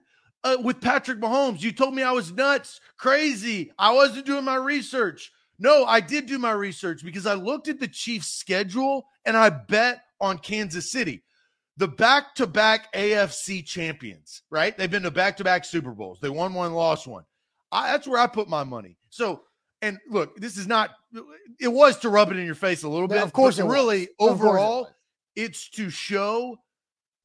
[0.44, 1.62] uh, with Patrick Mahomes.
[1.62, 3.72] You told me I was nuts, crazy.
[3.78, 5.32] I wasn't doing my research.
[5.58, 9.50] No, I did do my research because I looked at the Chiefs' schedule and I
[9.50, 11.24] bet on Kansas City.
[11.76, 14.76] The back to back AFC champions, right?
[14.76, 16.18] They've been to back to back Super Bowls.
[16.20, 17.24] They won one, lost one.
[17.70, 18.96] I, that's where I put my money.
[19.10, 19.42] So,
[19.82, 20.90] and look, this is not,
[21.60, 23.22] it was to rub it in your face a little bit.
[23.22, 24.92] Of course, really, overall, it
[25.38, 26.58] it's to show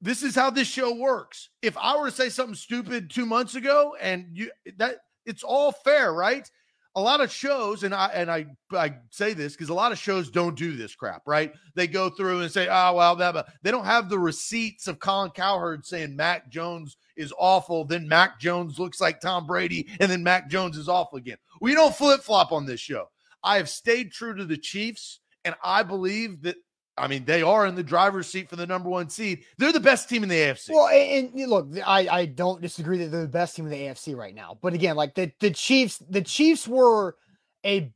[0.03, 1.49] this is how this show works.
[1.61, 5.71] If I were to say something stupid two months ago and you, that it's all
[5.71, 6.49] fair, right?
[6.95, 9.97] a lot of shows, and I and I I say this because a lot of
[9.97, 11.51] shows don't do this crap, right?
[11.75, 15.31] They go through and say, "Oh well," that they don't have the receipts of Colin
[15.31, 20.21] Cowherd saying Mac Jones is awful, then Mac Jones looks like Tom Brady, and then
[20.21, 21.37] Mac Jones is awful again.
[21.61, 23.09] We don't flip flop on this show.
[23.43, 26.57] I have stayed true to the Chiefs, and I believe that
[26.97, 29.45] I mean, they are in the driver's seat for the number one seed.
[29.57, 30.69] They're the best team in the AFC.
[30.69, 33.77] Well, and, and, look, I, I don't disagree that they're the best team in the
[33.77, 34.59] AFC right now.
[34.61, 37.15] But again, like the, the Chiefs, the Chiefs were
[37.65, 37.91] a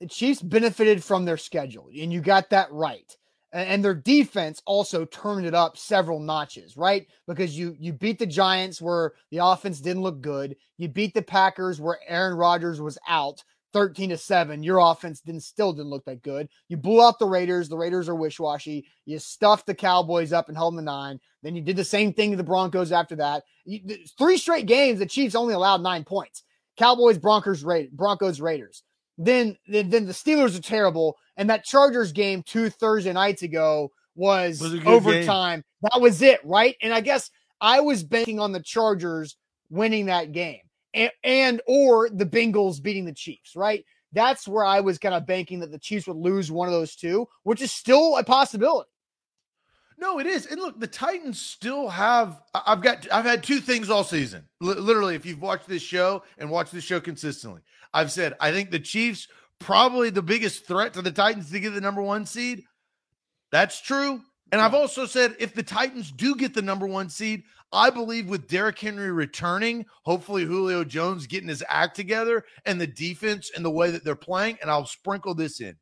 [0.00, 3.14] the Chiefs benefited from their schedule, and you got that right.
[3.52, 7.06] And, and their defense also turned it up several notches, right?
[7.26, 10.56] Because you you beat the Giants where the offense didn't look good.
[10.78, 13.44] You beat the Packers where Aaron Rodgers was out.
[13.72, 14.62] 13 to 7.
[14.62, 16.48] Your offense didn't still didn't look that good.
[16.68, 17.68] You blew out the Raiders.
[17.68, 18.86] The Raiders are wish-washy.
[19.06, 21.20] You stuffed the Cowboys up and held them to nine.
[21.42, 23.44] Then you did the same thing to the Broncos after that.
[23.64, 23.80] You,
[24.18, 26.42] three straight games, the Chiefs only allowed nine points.
[26.76, 28.82] Cowboys, Broncos, Ra- Broncos, Raiders.
[29.18, 31.16] Then, then, then the Steelers are terrible.
[31.36, 35.58] And that Chargers game two Thursday nights ago was, was overtime.
[35.58, 35.90] Game.
[35.90, 36.76] That was it, right?
[36.82, 37.30] And I guess
[37.60, 39.36] I was banking on the Chargers
[39.70, 40.60] winning that game
[40.94, 43.84] and, or the Bengals beating the Chiefs, right?
[44.12, 46.96] That's where I was kind of banking that the Chiefs would lose one of those
[46.96, 48.90] two, which is still a possibility.
[49.98, 50.46] No, it is.
[50.46, 52.40] And look, the Titans still have.
[52.54, 53.06] I've got.
[53.12, 54.48] I've had two things all season.
[54.62, 57.60] L- literally, if you've watched this show and watched this show consistently,
[57.92, 61.74] I've said I think the Chiefs probably the biggest threat to the Titans to get
[61.74, 62.64] the number one seed.
[63.52, 64.22] That's true.
[64.52, 68.28] And I've also said if the Titans do get the number one seed, I believe
[68.28, 73.64] with Derrick Henry returning, hopefully Julio Jones getting his act together and the defense and
[73.64, 75.76] the way that they're playing, and I'll sprinkle this in.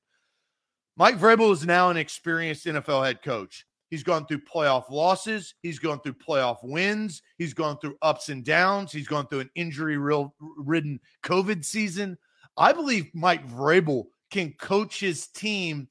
[0.97, 3.65] Mike Vrabel is now an experienced NFL head coach.
[3.89, 5.55] He's gone through playoff losses.
[5.63, 7.23] He's gone through playoff wins.
[7.39, 8.93] He's gone through ups and downs.
[8.93, 12.19] He's gone through an injury ridden COVID season.
[12.59, 15.89] I believe Mike Vrabel can coach his team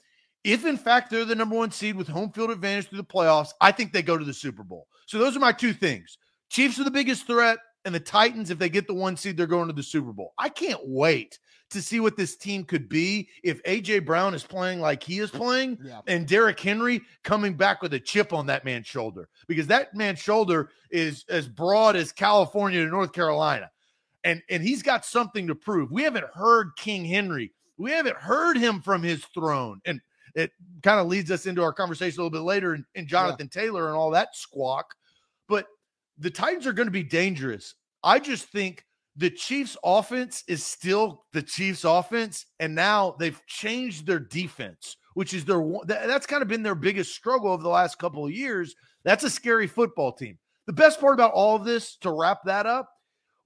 [0.47, 3.49] if in fact they're the number one seed with home field advantage through the playoffs,
[3.59, 4.87] I think they go to the Super Bowl.
[5.05, 6.17] So those are my two things.
[6.49, 9.45] Chiefs are the biggest threat, and the Titans, if they get the one seed, they're
[9.45, 10.33] going to the Super Bowl.
[10.37, 11.37] I can't wait
[11.71, 15.29] to see what this team could be if AJ Brown is playing like he is
[15.29, 15.99] playing yeah.
[16.07, 20.19] and Derrick Henry coming back with a chip on that man's shoulder because that man's
[20.19, 23.69] shoulder is as broad as California to North Carolina.
[24.23, 25.91] And and he's got something to prove.
[25.91, 27.51] We haven't heard King Henry.
[27.77, 29.81] We haven't heard him from his throne.
[29.85, 29.99] And
[30.37, 30.51] it
[30.83, 33.61] kind of leads us into our conversation a little bit later in, in Jonathan yeah.
[33.61, 34.93] Taylor and all that squawk.
[35.49, 35.65] But
[36.19, 37.73] the Titans are going to be dangerous.
[38.03, 44.05] I just think the Chiefs offense is still the Chiefs offense and now they've changed
[44.05, 47.97] their defense, which is their that's kind of been their biggest struggle over the last
[47.97, 48.75] couple of years.
[49.03, 50.37] That's a scary football team.
[50.67, 52.89] The best part about all of this to wrap that up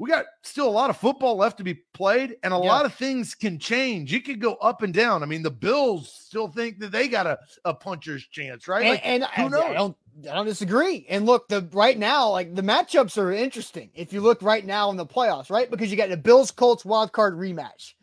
[0.02, 2.64] we got still a lot of football left to be played, and a yeah.
[2.64, 4.12] lot of things can change.
[4.12, 5.22] It could go up and down.
[5.22, 8.84] I mean, the Bills still think that they got a, a puncher's chance, right?
[8.84, 9.64] Like, and, and who knows?
[9.64, 9.96] I don't,
[10.28, 11.06] I don't disagree.
[11.08, 13.92] And look, the right now, like the matchups are interesting.
[13.94, 15.70] If you look right now in the playoffs, right?
[15.70, 17.94] Because you got the Bills Colts wild card rematch.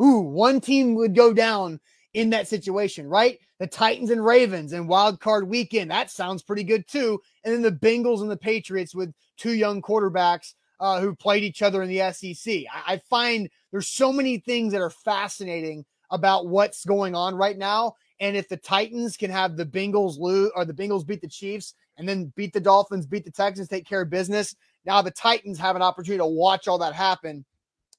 [0.00, 1.80] Ooh, one team would go down
[2.14, 3.36] in that situation, right?
[3.58, 5.90] The Titans and Ravens and wild card weekend.
[5.90, 7.20] That sounds pretty good too.
[7.42, 11.62] And then the Bengals and the Patriots with two young quarterbacks uh, who played each
[11.62, 12.64] other in the SEC.
[12.72, 17.58] I, I find there's so many things that are fascinating about what's going on right
[17.58, 17.94] now.
[18.20, 21.74] And if the Titans can have the Bengals lose or the Bengals beat the Chiefs
[21.96, 25.58] and then beat the Dolphins, beat the Texans, take care of business, Now the Titans
[25.58, 27.44] have an opportunity to watch all that happen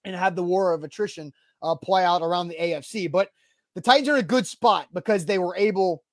[0.04, 3.12] and have the war of attrition uh, play out around the AFC.
[3.12, 3.30] But
[3.76, 6.04] the Titans are in a good spot because they were able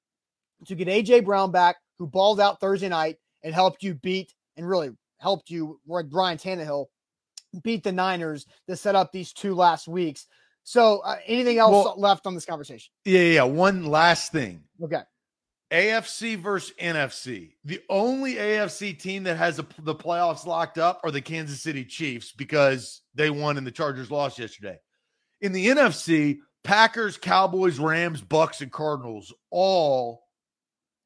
[0.66, 4.68] to get AJ Brown back, who balled out Thursday night and helped you beat and
[4.68, 6.87] really helped you, Ryan Tannehill,
[7.62, 10.26] beat the Niners to set up these two last weeks.
[10.64, 12.90] So, uh, anything else well, left on this conversation?
[13.05, 13.42] Yeah, yeah.
[13.44, 14.64] One last thing.
[14.83, 15.02] Okay.
[15.70, 17.52] AFC versus NFC.
[17.64, 21.85] The only AFC team that has a, the playoffs locked up are the Kansas City
[21.85, 24.79] Chiefs because they won and the Chargers lost yesterday.
[25.40, 30.24] In the NFC, Packers, Cowboys, Rams, Bucks, and Cardinals all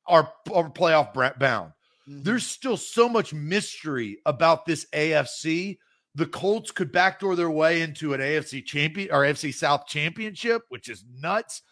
[0.07, 1.73] are, are playoff bound.
[2.11, 2.23] Mm-hmm.
[2.23, 5.79] There's still so much mystery about this AFC
[6.15, 10.89] the Colts could backdoor their way into an AFC champion or AFC South championship, which
[10.89, 11.63] is nuts.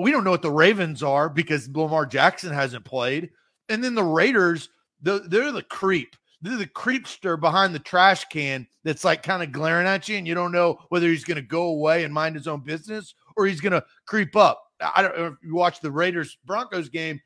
[0.00, 3.30] We don't know what the Ravens are because Lamar Jackson hasn't played.
[3.68, 4.68] And then the Raiders,
[5.00, 6.14] they're, they're the creep.
[6.40, 10.26] They're the creepster behind the trash can that's like kind of glaring at you, and
[10.26, 13.46] you don't know whether he's going to go away and mind his own business or
[13.46, 14.62] he's going to creep up.
[14.80, 17.20] I don't know if you watch the Raiders Broncos game.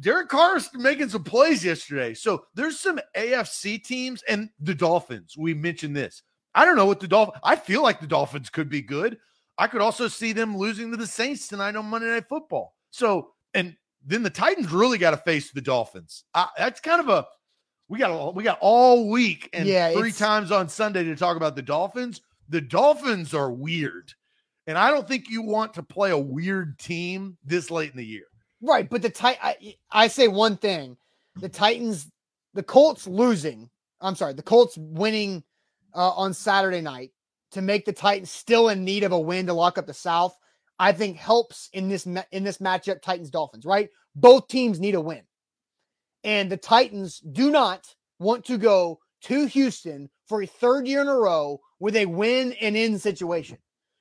[0.00, 2.14] Derek Carr is making some plays yesterday.
[2.14, 5.36] So there's some AFC teams and the Dolphins.
[5.38, 6.22] We mentioned this.
[6.54, 9.18] I don't know what the Dolphins, I feel like the Dolphins could be good.
[9.58, 12.74] I could also see them losing to the Saints tonight on Monday Night Football.
[12.90, 16.24] So, and then the Titans really got to face the Dolphins.
[16.34, 17.26] I, that's kind of a,
[17.88, 21.54] we got we got all week and yeah, three times on Sunday to talk about
[21.54, 22.20] the Dolphins.
[22.48, 24.12] The Dolphins are weird.
[24.66, 28.06] And I don't think you want to play a weird team this late in the
[28.06, 28.24] year.
[28.66, 30.96] Right, but the I, I say one thing:
[31.36, 32.10] the Titans,
[32.54, 33.68] the Colts losing.
[34.00, 35.44] I'm sorry, the Colts winning
[35.94, 37.10] uh, on Saturday night
[37.50, 40.34] to make the Titans still in need of a win to lock up the South.
[40.78, 43.66] I think helps in this in this matchup Titans Dolphins.
[43.66, 45.24] Right, both teams need a win,
[46.22, 51.08] and the Titans do not want to go to Houston for a third year in
[51.08, 53.58] a row with a win and in situation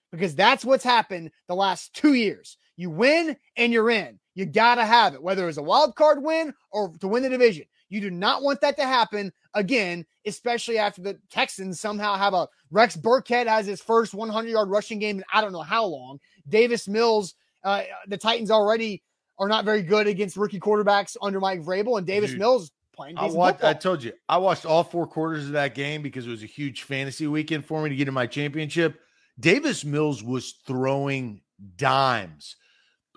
[0.10, 2.58] because that's what's happened the last two years.
[2.78, 4.19] You win and you're in.
[4.36, 7.30] You got to have it, whether it's a wild card win or to win the
[7.30, 7.65] division.
[7.89, 12.48] You do not want that to happen again, especially after the Texans somehow have a
[12.72, 16.19] Rex Burkhead has his first 100 yard rushing game in I don't know how long.
[16.50, 19.04] Davis Mills, uh, the Titans already
[19.38, 23.17] are not very good against rookie quarterbacks under Mike Vrabel, and Davis Dude, Mills playing.
[23.17, 26.32] I, watched, I told you, I watched all four quarters of that game because it
[26.32, 29.00] was a huge fantasy weekend for me to get in my championship.
[29.39, 31.41] Davis Mills was throwing
[31.76, 32.56] dimes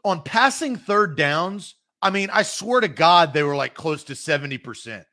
[0.07, 4.13] on passing third downs, I mean, I swear to God, they were like close to
[4.13, 5.05] 70%.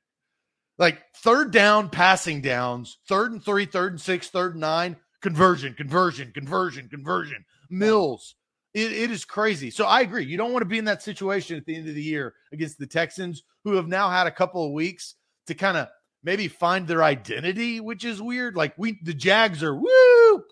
[0.78, 5.74] Like third down, passing downs, third and three, third and six, third and nine, conversion,
[5.74, 7.44] conversion, conversion, conversion.
[7.72, 8.36] Mills.
[8.76, 9.72] It, it is crazy.
[9.72, 10.26] So I agree.
[10.26, 12.78] You don't want to be in that situation at the end of the year against
[12.78, 15.16] the Texans, who have now had a couple of weeks
[15.48, 15.88] to kind of
[16.24, 18.56] maybe find their identity, which is weird.
[18.56, 20.44] Like we, the Jags are woo.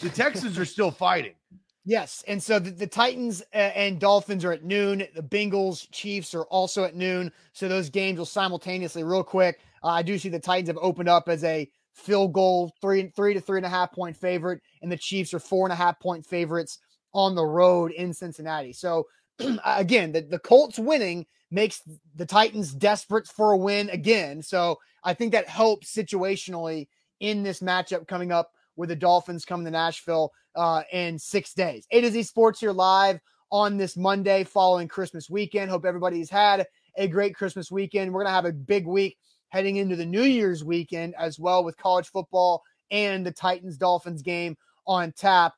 [0.00, 1.34] The Texans are still fighting.
[1.88, 2.24] Yes.
[2.26, 5.06] And so the, the Titans and Dolphins are at noon.
[5.14, 7.30] The Bengals, Chiefs are also at noon.
[7.52, 9.60] So those games will simultaneously, real quick.
[9.84, 13.34] Uh, I do see the Titans have opened up as a field goal, three, three
[13.34, 16.00] to three and a half point favorite, and the Chiefs are four and a half
[16.00, 16.80] point favorites
[17.14, 18.72] on the road in Cincinnati.
[18.72, 19.06] So
[19.64, 21.82] again, the, the Colts winning makes
[22.16, 24.42] the Titans desperate for a win again.
[24.42, 26.88] So I think that helps situationally
[27.20, 31.86] in this matchup coming up with the Dolphins come to Nashville uh, in six days.
[31.90, 33.18] A to Z Sports here live
[33.50, 35.70] on this Monday following Christmas weekend.
[35.70, 38.12] Hope everybody's had a great Christmas weekend.
[38.12, 39.16] We're going to have a big week
[39.48, 44.22] heading into the New Year's weekend as well with college football and the Titans Dolphins
[44.22, 45.54] game on tap.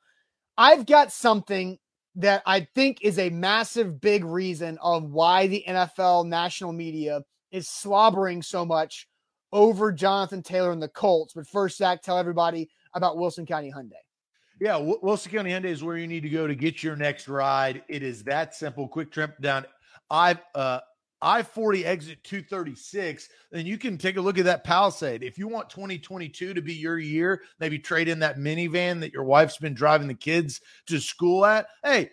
[0.57, 1.77] I've got something
[2.15, 7.67] that I think is a massive, big reason of why the NFL national media is
[7.67, 9.07] slobbering so much
[9.51, 11.33] over Jonathan Taylor and the Colts.
[11.33, 13.93] But first, Zach, tell everybody about Wilson County Hyundai.
[14.59, 17.83] Yeah, Wilson County Hyundai is where you need to go to get your next ride.
[17.87, 18.87] It is that simple.
[18.87, 19.65] Quick trip down
[20.09, 20.79] I uh
[21.21, 25.21] I 40 exit 236, then you can take a look at that Palisade.
[25.21, 29.25] If you want 2022 to be your year, maybe trade in that minivan that your
[29.25, 31.67] wife's been driving the kids to school at.
[31.83, 32.11] Hey,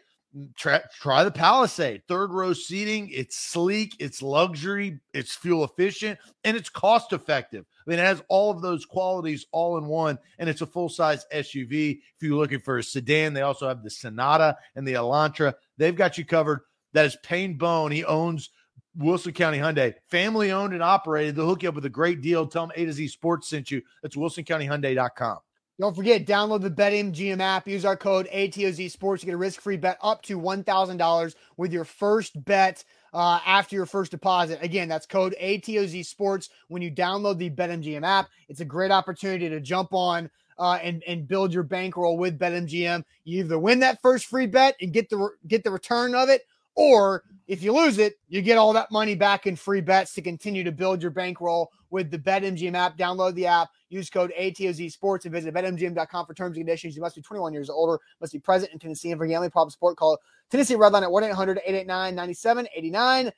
[0.56, 2.02] try, try the Palisade.
[2.08, 3.08] Third row seating.
[3.10, 7.64] It's sleek, it's luxury, it's fuel efficient, and it's cost effective.
[7.86, 10.88] I mean, it has all of those qualities all in one, and it's a full
[10.88, 11.98] size SUV.
[11.98, 15.54] If you're looking for a sedan, they also have the Sonata and the Elantra.
[15.78, 16.60] They've got you covered.
[16.92, 17.92] That is Payne Bone.
[17.92, 18.50] He owns
[18.96, 21.36] Wilson County Hyundai, family owned and operated.
[21.36, 22.46] They'll hook you up with a great deal.
[22.46, 23.82] Tell them A to Z Sports sent you.
[24.02, 25.38] That's WilsonCountyHyundai.com.
[25.78, 27.68] Don't forget, download the BetMGM app.
[27.68, 31.72] Use our code ATOZ Sports to get a risk free bet up to $1,000 with
[31.72, 32.82] your first bet.
[33.12, 34.58] uh, after your first deposit.
[34.62, 38.28] Again, that's code ATOZ Sports when you download the BetMGM app.
[38.48, 43.04] It's a great opportunity to jump on uh, and and build your bankroll with BetMGM.
[43.24, 46.42] You either win that first free bet and get the get the return of it,
[46.76, 50.22] or if you lose it, you get all that money back in free bets to
[50.22, 52.98] continue to build your bankroll with the BetMGM app.
[52.98, 56.96] Download the app, use code ATOZ Sports, and visit BetMGM.com for terms and conditions.
[56.96, 59.70] You must be 21 years older, must be present in Tennessee, and for gambling problem
[59.70, 60.18] support, call
[60.50, 63.32] Tennessee Redline at 1 800 889 9789.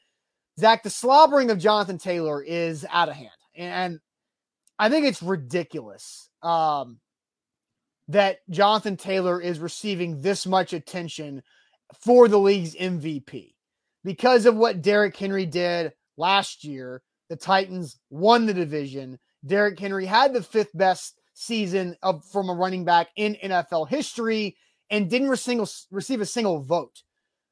[0.58, 3.30] Zach, the slobbering of Jonathan Taylor is out of hand.
[3.54, 4.00] And
[4.78, 6.98] I think it's ridiculous um,
[8.08, 11.42] that Jonathan Taylor is receiving this much attention
[12.00, 13.54] for the league's MVP.
[14.04, 19.18] Because of what Derrick Henry did last year, the Titans won the division.
[19.44, 24.56] Derrick Henry had the fifth best season of from a running back in NFL history
[24.90, 27.02] and didn't receive a single vote.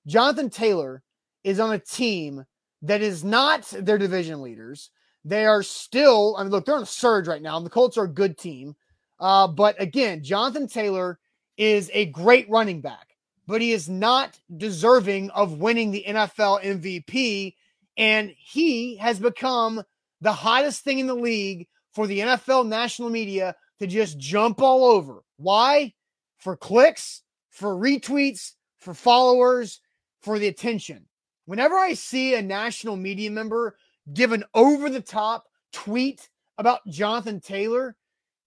[0.06, 1.02] Jonathan Taylor
[1.44, 2.44] is on a team
[2.82, 4.90] that is not their division leaders.
[5.24, 7.98] They are still, I mean, look, they're on a surge right now, and the Colts
[7.98, 8.76] are a good team.
[9.18, 11.18] Uh, but again, Jonathan Taylor
[11.56, 13.05] is a great running back
[13.46, 17.54] but he is not deserving of winning the NFL MVP.
[17.96, 19.82] And he has become
[20.20, 24.84] the hottest thing in the league for the NFL national media to just jump all
[24.84, 25.22] over.
[25.36, 25.94] Why?
[26.38, 29.80] For clicks, for retweets, for followers,
[30.20, 31.06] for the attention.
[31.46, 33.76] Whenever I see a national media member
[34.12, 36.28] give an over the top tweet
[36.58, 37.96] about Jonathan Taylor,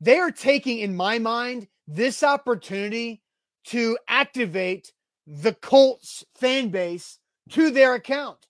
[0.02, 3.22] they are taking, in my mind, this opportunity
[3.70, 4.92] to activate
[5.28, 7.20] the Colts fan base
[7.52, 8.48] to their account.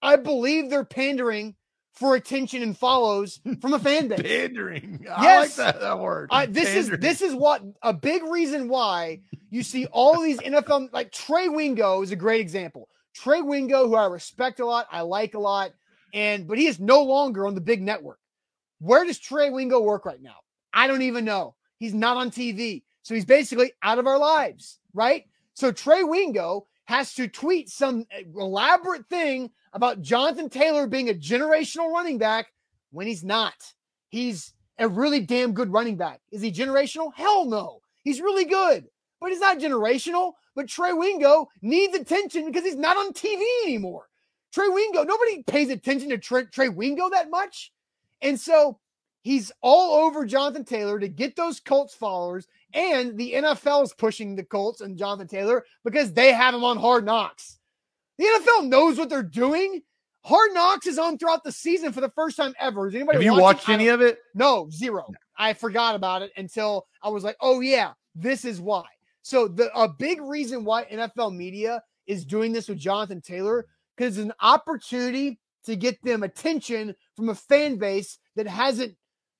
[0.00, 1.54] I believe they're pandering
[1.92, 4.22] for attention and follows from a fan base.
[4.22, 5.06] pandering.
[5.10, 5.58] I yes.
[5.58, 6.30] like that, that word.
[6.32, 6.94] I, this pandering.
[6.94, 11.48] is this is what a big reason why you see all these NFL like Trey
[11.48, 12.88] Wingo is a great example.
[13.14, 15.72] Trey Wingo, who I respect a lot, I like a lot,
[16.14, 18.18] and but he is no longer on the big network.
[18.80, 20.36] Where does Trey Wingo work right now?
[20.72, 21.54] I don't even know.
[21.78, 22.82] He's not on TV.
[23.02, 25.24] So he's basically out of our lives, right?
[25.54, 31.14] So Trey Wingo has to tweet some eh, elaborate thing about Jonathan Taylor being a
[31.14, 32.46] generational running back
[32.90, 33.54] when he's not.
[34.08, 36.20] He's a really damn good running back.
[36.30, 37.12] Is he generational?
[37.14, 37.80] Hell no.
[38.02, 38.86] He's really good,
[39.20, 40.32] but he's not generational.
[40.54, 44.08] But Trey Wingo needs attention because he's not on TV anymore.
[44.52, 47.72] Trey Wingo, nobody pays attention to Trey, Trey Wingo that much.
[48.20, 48.78] And so
[49.22, 54.36] he's all over Jonathan Taylor to get those Colts followers and the NFL is pushing
[54.36, 57.58] the Colts and Jonathan Taylor because they have him on hard knocks.
[58.18, 59.82] The NFL knows what they're doing.
[60.24, 62.86] Hard Knocks is on throughout the season for the first time ever.
[62.86, 64.18] Is anybody have you watched any of it?
[64.34, 65.04] No, zero.
[65.08, 65.14] No.
[65.36, 68.84] I forgot about it until I was like, oh yeah, this is why.
[69.22, 74.16] So the a big reason why NFL media is doing this with Jonathan Taylor because
[74.16, 78.94] it's an opportunity to get them attention from a fan base that hasn't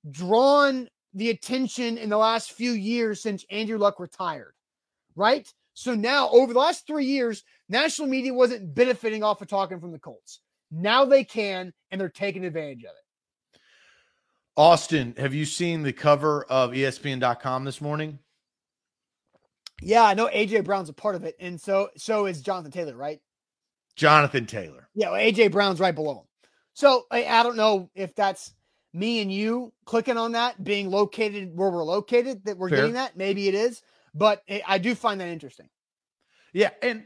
[0.09, 4.53] drawn the attention in the last few years since Andrew Luck retired,
[5.15, 5.51] right?
[5.73, 9.91] So now, over the last three years, national media wasn't benefiting off of talking from
[9.91, 10.39] the Colts.
[10.71, 13.59] Now they can, and they're taking advantage of it.
[14.55, 18.19] Austin, have you seen the cover of ESPN.com this morning?
[19.81, 22.95] Yeah, I know AJ Brown's a part of it, and so so is Jonathan Taylor,
[22.95, 23.19] right?
[23.95, 24.87] Jonathan Taylor.
[24.93, 26.25] Yeah, well, AJ Brown's right below him.
[26.73, 28.53] So I, I don't know if that's
[28.93, 32.79] me and you clicking on that being located where we're located that we're Fair.
[32.79, 33.81] getting that maybe it is
[34.13, 35.67] but i do find that interesting.
[36.53, 37.03] Yeah and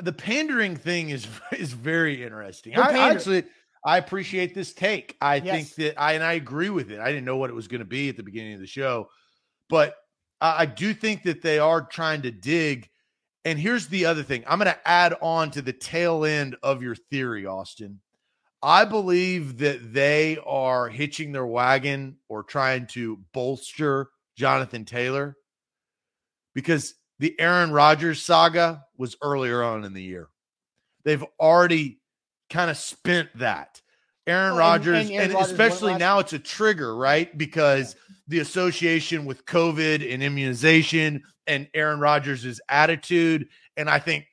[0.00, 2.78] the pandering thing is is very interesting.
[2.78, 3.44] I, actually
[3.84, 5.16] i appreciate this take.
[5.20, 5.54] I yes.
[5.54, 6.98] think that i and i agree with it.
[6.98, 9.08] I didn't know what it was going to be at the beginning of the show
[9.68, 9.96] but
[10.40, 12.88] I, I do think that they are trying to dig
[13.44, 14.44] and here's the other thing.
[14.46, 18.00] I'm going to add on to the tail end of your theory austin
[18.62, 25.36] I believe that they are hitching their wagon or trying to bolster Jonathan Taylor
[26.54, 30.28] because the Aaron Rodgers saga was earlier on in the year.
[31.04, 32.00] They've already
[32.50, 33.80] kind of spent that.
[34.26, 37.36] Aaron well, Rodgers, and, and, and especially now it's a trigger, right?
[37.36, 38.14] Because yeah.
[38.28, 43.48] the association with COVID and immunization and Aaron Rodgers' attitude.
[43.76, 44.26] And I think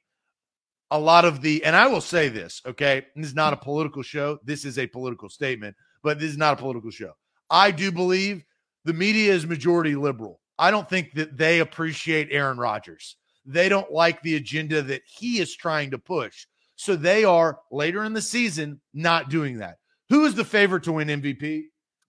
[0.92, 4.02] a lot of the, and I will say this, okay, this is not a political
[4.02, 4.40] show.
[4.44, 7.14] This is a political statement, but this is not a political show.
[7.50, 8.44] I do believe
[8.86, 10.40] the media is majority liberal.
[10.58, 13.16] I don't think that they appreciate Aaron Rodgers.
[13.46, 16.46] They don't like the agenda that he is trying to push.
[16.76, 19.78] So they are later in the season not doing that.
[20.10, 21.64] Who is the favorite to win MVP?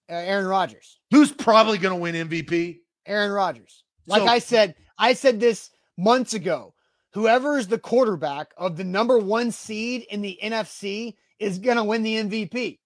[0.08, 0.98] Uh, Aaron Rodgers.
[1.10, 2.78] Who's probably going to win MVP?
[3.06, 3.84] Aaron Rodgers.
[4.06, 6.74] Like so, I said, I said this months ago
[7.12, 11.84] whoever is the quarterback of the number one seed in the NFC is going to
[11.84, 12.78] win the MVP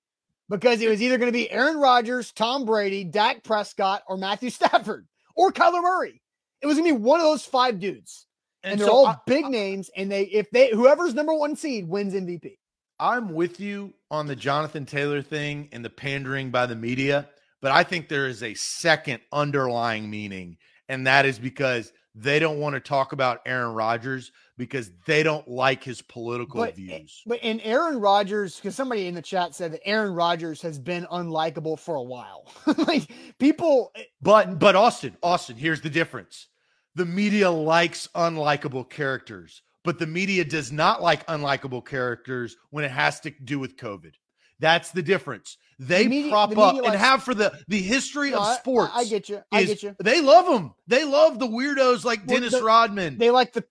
[0.48, 4.50] because it was either going to be Aaron Rodgers, Tom Brady, Dak Prescott, or Matthew
[4.50, 6.20] Stafford or Kyler Murray.
[6.62, 8.26] It was going to be one of those five dudes.
[8.62, 9.90] And, and they're so all I, big I, names.
[9.94, 12.56] And they, if they, whoever's number one seed wins MVP.
[12.98, 17.28] I'm with you on the Jonathan Taylor thing and the pandering by the media,
[17.60, 20.58] but I think there is a second underlying meaning,
[20.88, 25.48] and that is because they don't want to talk about Aaron Rodgers because they don't
[25.48, 27.22] like his political but, views.
[27.26, 31.06] But in Aaron Rodgers, because somebody in the chat said that Aaron Rodgers has been
[31.06, 32.46] unlikable for a while.
[32.86, 33.08] like
[33.38, 36.48] people eh, But but Austin, Austin, here's the difference.
[36.94, 42.90] The media likes unlikable characters but the media does not like unlikable characters when it
[42.90, 44.14] has to do with COVID.
[44.58, 45.58] That's the difference.
[45.78, 48.92] They media, prop the up and have for the the history no, of sports.
[48.94, 49.42] I, I, get you.
[49.50, 49.96] I get you.
[50.02, 50.74] They love them.
[50.86, 53.18] They love the weirdos like well, Dennis the, Rodman.
[53.18, 53.64] They like the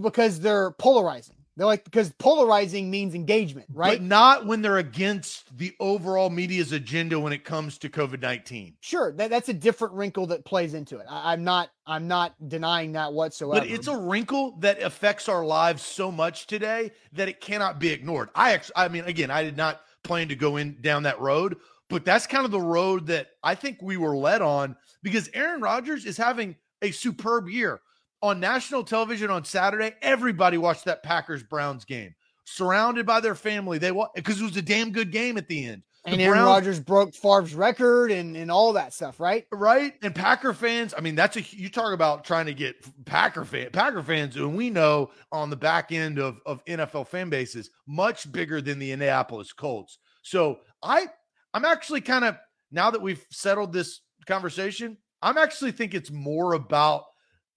[0.00, 1.36] because they're polarizing.
[1.58, 3.98] They're like because polarizing means engagement, right?
[3.98, 8.76] But not when they're against the overall media's agenda when it comes to COVID nineteen.
[8.78, 11.06] Sure, that, that's a different wrinkle that plays into it.
[11.10, 13.66] I, am not I'm not denying that whatsoever.
[13.66, 17.88] But it's a wrinkle that affects our lives so much today that it cannot be
[17.88, 18.28] ignored.
[18.36, 21.56] I actually, I mean, again, I did not plan to go in down that road,
[21.88, 25.60] but that's kind of the road that I think we were led on because Aaron
[25.60, 27.80] Rodgers is having a superb year
[28.22, 33.78] on national television on Saturday, everybody watched that Packers Browns game, surrounded by their family.
[33.78, 35.82] They because it was a damn good game at the end.
[36.12, 39.46] And Aaron Rodgers broke Favre's record and and all that stuff, right?
[39.52, 39.94] Right.
[40.02, 43.70] And Packer fans, I mean, that's a you talk about trying to get Packer fan
[43.72, 48.30] Packer fans, and we know on the back end of of NFL fan bases, much
[48.30, 49.98] bigger than the Indianapolis Colts.
[50.22, 51.06] So I
[51.54, 52.36] I'm actually kind of
[52.70, 57.04] now that we've settled this conversation, I'm actually think it's more about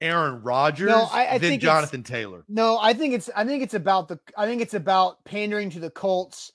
[0.02, 2.44] Aaron Rodgers no, I, I than Jonathan Taylor.
[2.50, 5.80] No, I think it's I think it's about the I think it's about pandering to
[5.80, 6.52] the Colts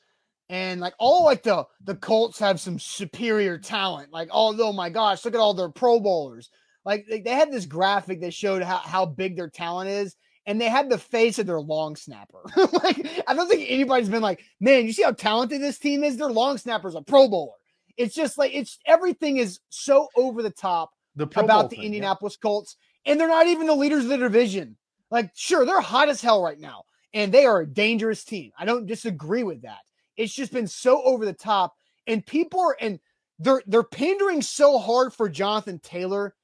[0.49, 4.13] and like all like the the Colts have some superior talent.
[4.13, 6.51] Like oh, oh my gosh, look at all their Pro Bowlers.
[6.85, 10.17] Like they, they had this graphic that showed how how big their talent is.
[10.49, 12.45] And they had the face of their long snapper.
[12.57, 16.17] like I don't think anybody's been like, man, you see how talented this team is?
[16.17, 17.57] Their long snapper's a Pro Bowler.
[17.97, 22.37] It's just like it's everything is so over the top the about the thing, Indianapolis
[22.39, 22.49] yeah.
[22.49, 22.77] Colts
[23.07, 24.77] and they're not even the leaders of the division.
[25.11, 26.83] Like, sure, they're hot as hell right now,
[27.15, 28.51] and they are a dangerous team.
[28.59, 29.79] I don't disagree with that.
[30.17, 31.75] It's just been so over the top,
[32.07, 32.99] and people are and
[33.39, 36.35] they're they're pandering so hard for Jonathan Taylor,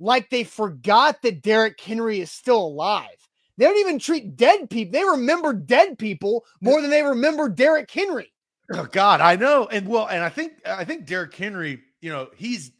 [0.00, 3.08] like they forgot that Derrick Henry is still alive.
[3.58, 4.92] They don't even treat dead people.
[4.92, 8.32] They remember dead people more than they remember Derrick Henry.
[8.72, 9.66] Oh God, I know.
[9.66, 12.72] And well, and I think I think Derrick Henry, you know, he's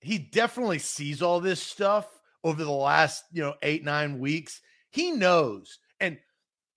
[0.00, 2.06] he definitely sees all this stuff
[2.44, 4.60] over the last, you know, eight, nine weeks.
[4.90, 5.78] He knows.
[6.00, 6.18] And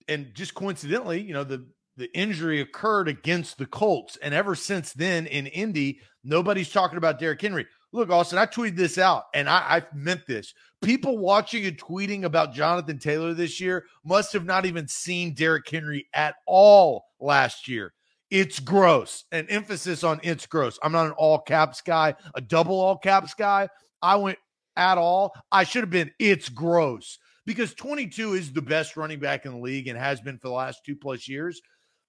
[0.08, 1.66] and just coincidentally, you know, the
[2.00, 4.16] the injury occurred against the Colts.
[4.22, 7.66] And ever since then in Indy, nobody's talking about Derrick Henry.
[7.92, 10.54] Look, Austin, I tweeted this out and I, I, meant this.
[10.80, 15.68] People watching and tweeting about Jonathan Taylor this year must have not even seen Derrick
[15.68, 17.92] Henry at all last year.
[18.30, 19.24] It's gross.
[19.30, 20.78] An emphasis on it's gross.
[20.82, 23.68] I'm not an all caps guy, a double all caps guy.
[24.00, 24.38] I went
[24.76, 25.34] at all.
[25.52, 29.58] I should have been, it's gross because 22 is the best running back in the
[29.58, 31.60] league and has been for the last two plus years.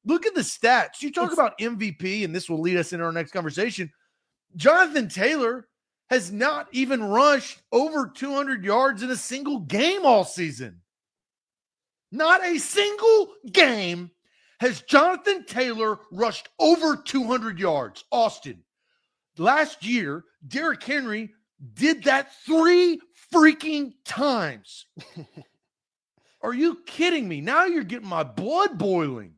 [0.05, 1.01] Look at the stats.
[1.01, 3.91] You talk it's, about MVP, and this will lead us into our next conversation.
[4.55, 5.67] Jonathan Taylor
[6.09, 10.81] has not even rushed over 200 yards in a single game all season.
[12.11, 14.11] Not a single game
[14.59, 18.03] has Jonathan Taylor rushed over 200 yards.
[18.11, 18.61] Austin,
[19.37, 21.31] last year, Derrick Henry
[21.73, 22.99] did that three
[23.33, 24.87] freaking times.
[26.41, 27.39] Are you kidding me?
[27.39, 29.35] Now you're getting my blood boiling.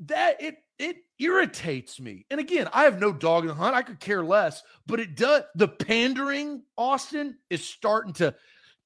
[0.00, 2.26] That it it irritates me.
[2.30, 3.76] And again, I have no dog in the hunt.
[3.76, 8.34] I could care less, but it does the pandering, Austin, is starting to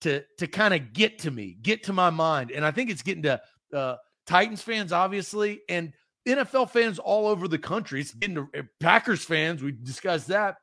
[0.03, 2.51] to to kind of get to me, get to my mind.
[2.51, 3.41] And I think it's getting to
[3.73, 3.97] uh
[4.27, 5.93] Titans fans, obviously, and
[6.27, 8.01] NFL fans all over the country.
[8.01, 9.63] It's getting to uh, Packers fans.
[9.63, 10.57] We discussed that.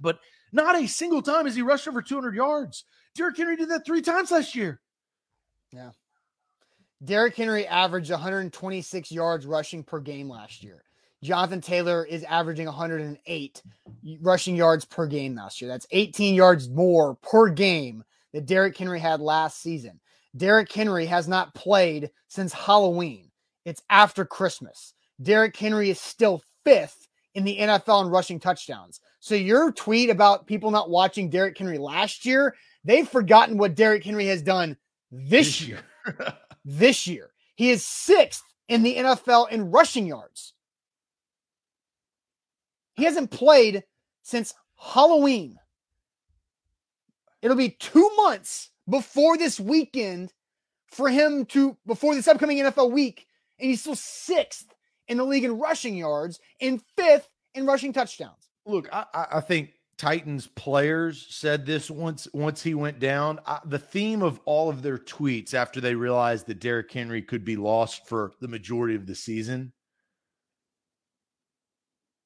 [0.00, 0.18] But
[0.52, 2.84] not a single time has he rushed over 200 yards.
[3.14, 4.80] Derrick Henry did that three times last year.
[5.72, 5.90] Yeah.
[7.04, 10.82] Derrick Henry averaged 126 yards rushing per game last year.
[11.22, 13.62] Jonathan Taylor is averaging 108
[14.20, 15.70] rushing yards per game last year.
[15.70, 20.00] That's 18 yards more per game that Derrick Henry had last season.
[20.36, 23.30] Derrick Henry has not played since Halloween.
[23.64, 24.94] It's after Christmas.
[25.22, 29.00] Derrick Henry is still fifth in the NFL in rushing touchdowns.
[29.20, 34.04] So your tweet about people not watching Derrick Henry last year, they've forgotten what Derrick
[34.04, 34.76] Henry has done
[35.10, 35.80] this year.
[36.64, 37.30] This year.
[37.56, 40.54] He is sixth in the NFL in rushing yards.
[42.94, 43.84] He hasn't played
[44.22, 45.58] since Halloween.
[47.42, 50.32] It'll be two months before this weekend
[50.88, 53.26] for him to, before this upcoming NFL week,
[53.58, 54.72] and he's still sixth
[55.08, 58.48] in the league in rushing yards and fifth in rushing touchdowns.
[58.64, 63.40] Look, I, I think Titans players said this once once he went down.
[63.46, 67.44] I, the theme of all of their tweets after they realized that Derrick Henry could
[67.44, 69.72] be lost for the majority of the season.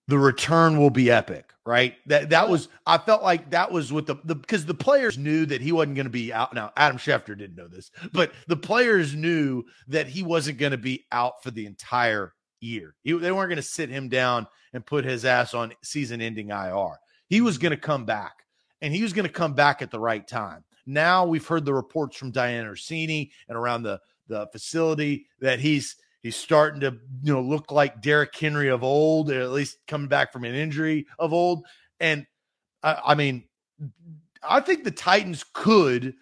[0.08, 1.96] The return will be epic, right?
[2.06, 5.44] That that was I felt like that was what the, the because the players knew
[5.46, 6.54] that he wasn't going to be out.
[6.54, 10.78] Now Adam Schefter didn't know this, but the players knew that he wasn't going to
[10.78, 12.94] be out for the entire year.
[13.02, 16.98] He, they weren't going to sit him down and put his ass on season-ending IR.
[17.28, 18.44] He was going to come back,
[18.80, 20.64] and he was going to come back at the right time.
[20.86, 25.96] Now we've heard the reports from Diane Russini and around the the facility that he's
[26.22, 30.08] he's starting to you know look like Derrick Henry of old, or at least coming
[30.08, 31.66] back from an injury of old.
[32.00, 32.26] And
[32.82, 33.44] I, I mean,
[34.42, 36.14] I think the Titans could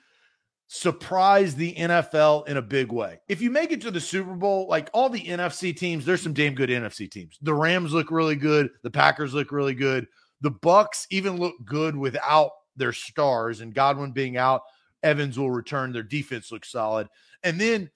[0.69, 3.21] surprise the NFL in a big way.
[3.29, 6.33] If you make it to the Super Bowl, like all the NFC teams, there's some
[6.33, 7.39] damn good NFC teams.
[7.43, 10.07] The Rams look really good, the Packers look really good.
[10.41, 14.63] The Bucs even look good without their stars and Godwin being out.
[15.03, 15.93] Evans will return.
[15.93, 17.09] Their defense looks solid.
[17.43, 17.91] And then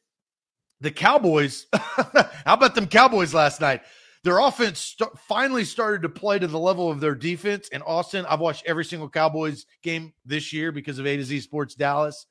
[0.81, 3.83] the Cowboys, how about them Cowboys last night?
[4.23, 7.69] Their offense st- finally started to play to the level of their defense.
[7.73, 11.41] And Austin, I've watched every single Cowboys game this year because of A to Z
[11.41, 12.27] Sports Dallas.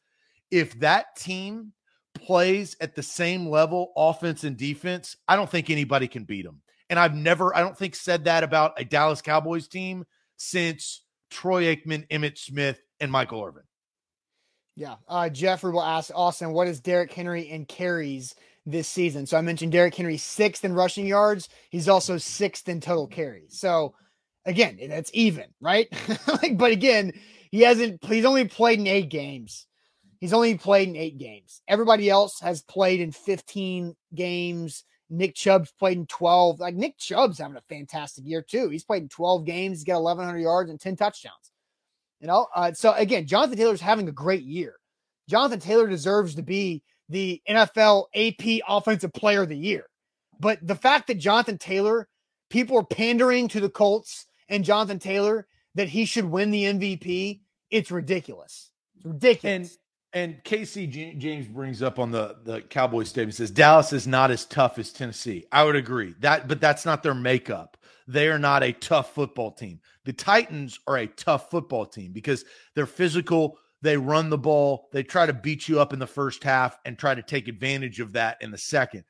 [0.51, 1.74] If that team
[2.14, 6.62] plays at the same level, offense and defense, I don't think anybody can beat them.
[6.90, 10.06] And I've never, I don't think, said that about a Dallas Cowboys team
[10.38, 13.64] since Troy Aikman, Emmitt Smith, and Michael Irvin.
[14.76, 14.96] Yeah.
[15.08, 18.34] Uh, Jeffrey will ask Austin, what is Derrick Henry in carries
[18.66, 19.26] this season?
[19.26, 21.50] So I mentioned Derrick Henry sixth in rushing yards.
[21.70, 23.60] He's also sixth in total carries.
[23.60, 23.94] So
[24.46, 25.88] again, that's even, right?
[26.28, 27.12] like, but again,
[27.52, 29.68] he hasn't, he's only played in eight games.
[30.20, 31.62] He's only played in eight games.
[31.68, 34.84] Everybody else has played in 15 games.
[35.10, 36.60] Nick Chubb's played in 12.
[36.60, 38.70] Like Nick Chubb's having a fantastic year too.
[38.70, 39.80] He's played in 12 games.
[39.80, 41.51] He's got 1,100 yards and 10 touchdowns.
[42.20, 44.76] You know, uh, so again, Jonathan Taylor's having a great year.
[45.30, 49.86] Jonathan Taylor deserves to be the NFL AP Offensive Player of the Year.
[50.39, 52.07] But the fact that Jonathan Taylor,
[52.49, 57.41] people are pandering to the Colts and Jonathan Taylor that he should win the MVP,
[57.70, 58.72] it's ridiculous.
[58.95, 59.72] It's ridiculous.
[59.72, 59.78] And
[60.14, 64.45] and KC James brings up on the the Cowboys statement says Dallas is not as
[64.45, 65.45] tough as Tennessee.
[65.51, 67.78] I would agree that, but that's not their makeup.
[68.07, 69.80] They are not a tough football team.
[70.05, 72.43] The Titans are a tough football team because
[72.74, 73.60] they're physical.
[73.82, 74.89] They run the ball.
[74.91, 77.99] They try to beat you up in the first half and try to take advantage
[77.99, 79.03] of that in the second.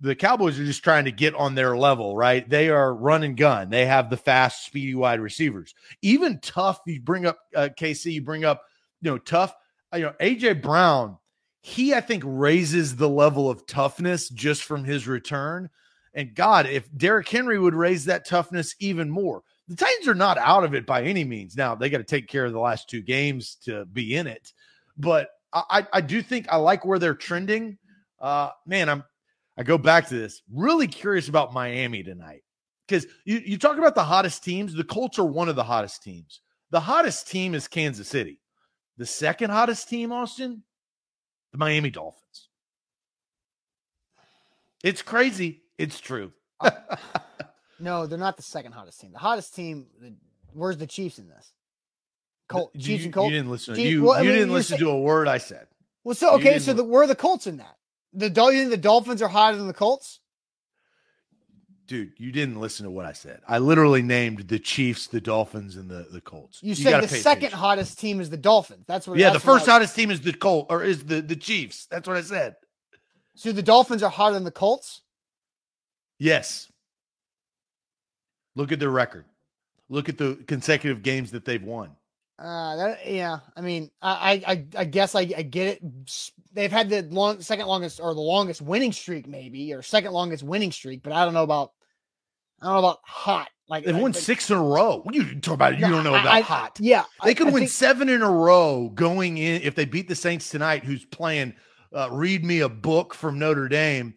[0.00, 2.46] The Cowboys are just trying to get on their level, right?
[2.48, 3.70] They are run and gun.
[3.70, 5.72] They have the fast, speedy wide receivers.
[6.02, 8.64] Even tough, you bring up uh, KC, you bring up,
[9.00, 9.54] you know, tough
[9.94, 11.18] you know, AJ Brown,
[11.60, 15.70] he I think raises the level of toughness just from his return.
[16.14, 19.42] And God, if Derrick Henry would raise that toughness even more.
[19.68, 21.56] The Titans are not out of it by any means.
[21.56, 24.52] Now they got to take care of the last two games to be in it,
[24.98, 27.78] but I, I do think I like where they're trending.
[28.20, 29.04] Uh, man, I'm
[29.56, 30.42] I go back to this.
[30.52, 32.42] Really curious about Miami tonight
[32.86, 34.74] because you you talk about the hottest teams.
[34.74, 36.40] The Colts are one of the hottest teams.
[36.70, 38.40] The hottest team is Kansas City.
[38.98, 40.62] The second hottest team, Austin,
[41.52, 42.48] the Miami Dolphins.
[44.82, 45.62] It's crazy.
[45.78, 46.32] It's true.
[46.60, 46.70] uh,
[47.80, 49.12] no, they're not the second hottest team.
[49.12, 49.86] The hottest team,
[50.52, 51.52] where's the Chiefs in this?
[52.48, 53.30] Colt, Chiefs and Colts.
[53.30, 53.74] You didn't listen.
[53.74, 55.66] Chiefs, you, well, you mean, didn't listen to a word I said.
[56.04, 57.76] Well, so okay, so the, where are the Colts in that?
[58.12, 60.20] The you think the Dolphins are hotter than the Colts?
[61.86, 63.40] Dude, you didn't listen to what I said.
[63.48, 66.62] I literally named the Chiefs, the Dolphins, and the, the Colts.
[66.62, 67.58] You, you said the second attention.
[67.58, 68.84] hottest team is the Dolphins.
[68.86, 69.18] That's what.
[69.18, 71.86] Yeah, that's the first hottest team is the Colt or is the the Chiefs.
[71.86, 72.56] That's what I said.
[73.34, 75.02] So the Dolphins are hotter than the Colts.
[76.18, 76.70] Yes.
[78.54, 79.24] Look at their record.
[79.88, 81.90] Look at the consecutive games that they've won.
[82.42, 83.38] Uh, that, yeah.
[83.56, 85.82] I mean, I, I, I guess I, I get it.
[86.52, 90.42] They've had the long, second longest or the longest winning streak, maybe, or second longest
[90.42, 91.70] winning streak, but I don't know about
[92.60, 93.48] I don't know about hot.
[93.68, 95.00] Like they've won six in a row.
[95.02, 95.74] What you talking about?
[95.74, 96.78] It, You don't know about I, hot.
[96.80, 100.14] Yeah, they could win think, seven in a row going in if they beat the
[100.14, 100.84] Saints tonight.
[100.84, 101.54] Who's playing?
[101.94, 104.14] Uh, read me a book from Notre Dame.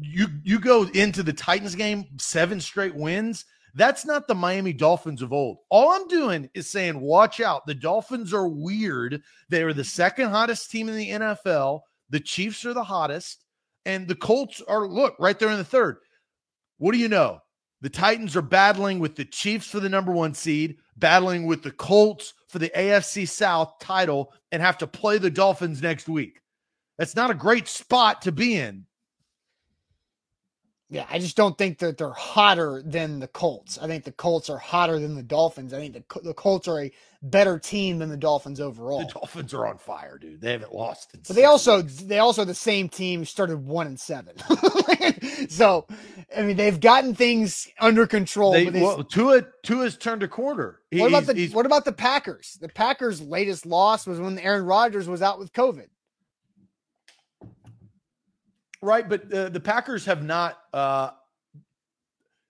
[0.00, 3.44] You you go into the Titans game seven straight wins.
[3.74, 5.58] That's not the Miami Dolphins of old.
[5.68, 7.66] All I'm doing is saying, watch out.
[7.66, 9.22] The Dolphins are weird.
[9.48, 11.80] They are the second hottest team in the NFL.
[12.10, 13.44] The Chiefs are the hottest,
[13.86, 15.98] and the Colts are, look, right there in the third.
[16.78, 17.40] What do you know?
[17.82, 21.70] The Titans are battling with the Chiefs for the number one seed, battling with the
[21.70, 26.40] Colts for the AFC South title, and have to play the Dolphins next week.
[26.98, 28.84] That's not a great spot to be in.
[30.92, 33.78] Yeah, I just don't think that they're hotter than the Colts.
[33.78, 35.72] I think the Colts are hotter than the Dolphins.
[35.72, 38.98] I think the, the Colts are a better team than the Dolphins overall.
[39.06, 40.40] The Dolphins are on fire, dude.
[40.40, 41.10] They haven't lost.
[41.12, 41.96] but they also weeks.
[41.98, 44.34] they also the same team started one and seven.
[45.48, 45.86] so,
[46.36, 48.52] I mean, they've gotten things under control.
[48.52, 50.80] They, they, well, Tua Tua's turned a quarter.
[50.90, 52.58] He, what about the what about the Packers?
[52.60, 55.86] The Packers' latest loss was when Aaron Rodgers was out with COVID.
[58.82, 60.58] Right, but uh, the Packers have not.
[60.72, 61.10] Uh,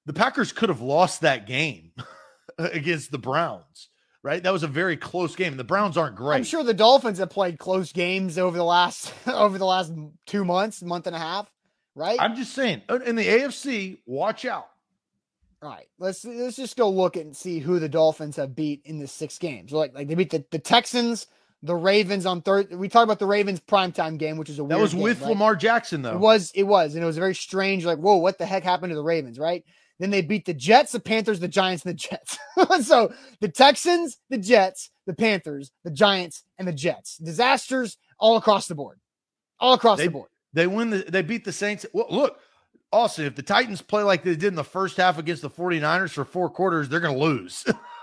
[0.06, 1.92] the Packers could have lost that game
[2.58, 3.88] against the Browns.
[4.22, 5.56] Right, that was a very close game.
[5.56, 6.36] The Browns aren't great.
[6.36, 9.92] I'm sure the Dolphins have played close games over the last over the last
[10.26, 11.50] two months, month and a half.
[11.94, 12.20] Right.
[12.20, 14.68] I'm just saying, uh, in the AFC, watch out.
[15.62, 18.98] All right, let's let's just go look and see who the Dolphins have beat in
[18.98, 19.72] the six games.
[19.72, 21.26] Like like they beat the, the Texans,
[21.62, 22.72] the Ravens on third.
[22.72, 25.30] We talked about the Ravens primetime game, which is a that was game, with right?
[25.30, 26.14] Lamar Jackson though.
[26.14, 27.84] It was, it was, and it was very strange.
[27.84, 29.64] Like, whoa, what the heck happened to the Ravens, right?
[29.98, 32.38] Then they beat the Jets, the Panthers, the Giants, and the Jets.
[32.86, 37.18] so the Texans, the Jets, the Panthers, the Giants, and the Jets.
[37.18, 38.98] Disasters all across the board,
[39.58, 40.30] all across they, the board.
[40.54, 40.90] They win.
[40.90, 41.84] The, they beat the Saints.
[41.92, 42.38] Well, look,
[42.92, 46.10] Austin, if the Titans play like they did in the first half against the 49ers
[46.10, 47.66] for four quarters, they're going to lose.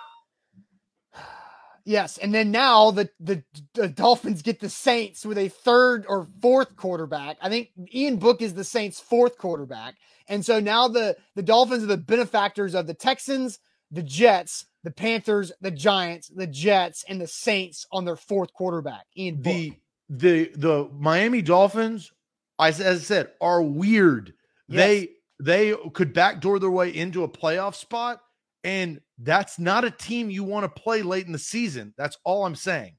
[1.87, 6.27] Yes, and then now the, the, the Dolphins get the Saints with a third or
[6.41, 7.37] fourth quarterback.
[7.41, 9.95] I think Ian Book is the Saints' fourth quarterback,
[10.27, 13.59] and so now the the Dolphins are the benefactors of the Texans,
[13.89, 19.05] the Jets, the Panthers, the Giants, the Jets, and the Saints on their fourth quarterback.
[19.17, 19.43] Ian Book.
[19.53, 19.73] the
[20.09, 22.11] the the Miami Dolphins,
[22.59, 24.33] I, as I said, are weird.
[24.67, 24.85] Yes.
[24.85, 25.09] They
[25.39, 28.19] they could backdoor their way into a playoff spot
[28.65, 31.93] and that's not a team you want to play late in the season.
[31.97, 32.95] That's all I'm saying.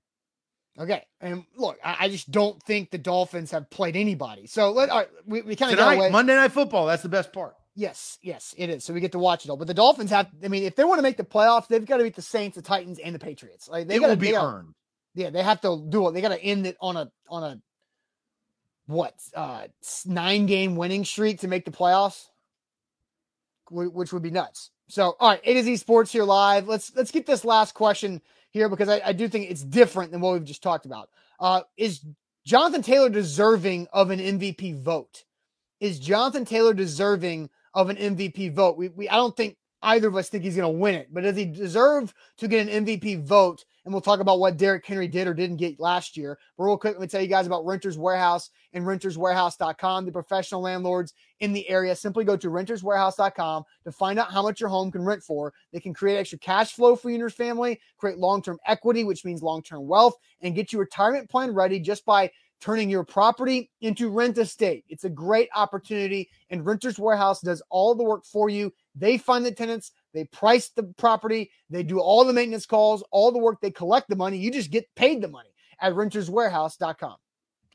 [0.78, 1.04] Okay.
[1.20, 4.46] And look, I, I just don't think the Dolphins have played anybody.
[4.46, 6.86] So let right, we, we kind of Tonight, Monday Night Football.
[6.86, 7.54] That's the best part.
[7.74, 8.84] Yes, yes, it is.
[8.84, 9.56] So we get to watch it all.
[9.56, 11.98] But the Dolphins have, I mean, if they want to make the playoffs, they've got
[11.98, 13.68] to beat the Saints, the Titans, and the Patriots.
[13.68, 14.74] Like they it gotta, will be gotta, earned.
[15.14, 16.12] Yeah, they have to do it.
[16.12, 17.60] They got to end it on a on a
[18.86, 19.66] what uh
[20.06, 22.26] nine game winning streak to make the playoffs,
[23.70, 24.70] which would be nuts.
[24.88, 26.66] So, all right, A to Z Sports here live.
[26.66, 30.20] Let's let's get this last question here because I, I do think it's different than
[30.20, 31.10] what we've just talked about.
[31.38, 32.00] Uh, is
[32.46, 35.24] Jonathan Taylor deserving of an MVP vote?
[35.80, 38.78] Is Jonathan Taylor deserving of an MVP vote?
[38.78, 41.22] We, we I don't think either of us think he's going to win it, but
[41.22, 43.64] does he deserve to get an MVP vote?
[43.88, 46.38] And we'll talk about what Derrick Henry did or didn't get last year.
[46.58, 50.60] But real quick, let me tell you guys about Renters Warehouse and renterswarehouse.com, the professional
[50.60, 51.96] landlords in the area.
[51.96, 55.54] Simply go to renterswarehouse.com to find out how much your home can rent for.
[55.72, 59.04] They can create extra cash flow for you and your family, create long term equity,
[59.04, 62.30] which means long term wealth, and get your retirement plan ready just by
[62.60, 64.84] turning your property into rent estate.
[64.88, 68.70] It's a great opportunity, and Renters Warehouse does all the work for you.
[68.94, 73.32] They find the tenants, they price the property, they do all the maintenance calls, all
[73.32, 74.38] the work, they collect the money.
[74.38, 75.50] You just get paid the money
[75.80, 77.16] at renterswarehouse.com.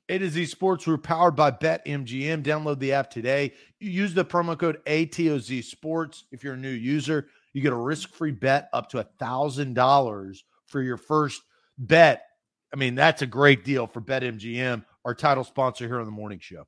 [0.10, 0.86] A to Z Sports.
[0.86, 2.44] We're powered by BetMGM.
[2.44, 3.54] Download the app today.
[3.80, 6.26] You use the promo code ATOZ Sports.
[6.32, 10.38] If you're a new user, you get a risk free bet up to a $1,000
[10.66, 11.42] for your first
[11.78, 12.26] bet.
[12.74, 16.40] I mean, that's a great deal for BetMGM, our title sponsor here on the morning
[16.40, 16.66] show.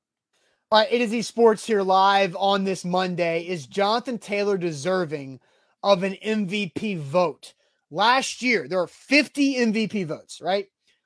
[0.71, 3.41] All right, to Z Sports here live on this Monday.
[3.47, 5.39] Is Jonathan Taylor deserving
[5.85, 7.53] of an MVP vote?
[7.91, 10.65] Last year, there are 50 MVP votes, right?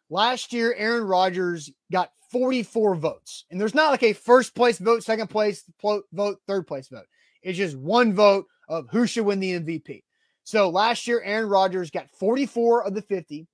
[0.09, 3.45] Last year, Aaron Rodgers got 44 votes.
[3.51, 7.05] And there's not like a first place vote, second place vote, third place vote.
[7.43, 10.03] It's just one vote of who should win the MVP.
[10.45, 13.47] So last year, Aaron Rodgers got 44 of the 50.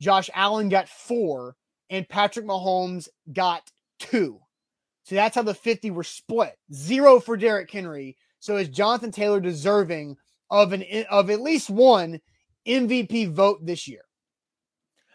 [0.00, 1.54] Josh Allen got four,
[1.90, 3.62] and Patrick Mahomes got
[4.00, 4.40] two.
[5.04, 6.56] So that's how the 50 were split.
[6.72, 8.16] Zero for Derrick Henry.
[8.40, 10.16] So is Jonathan Taylor deserving
[10.52, 12.20] of an of at least one
[12.68, 14.02] MVP vote this year?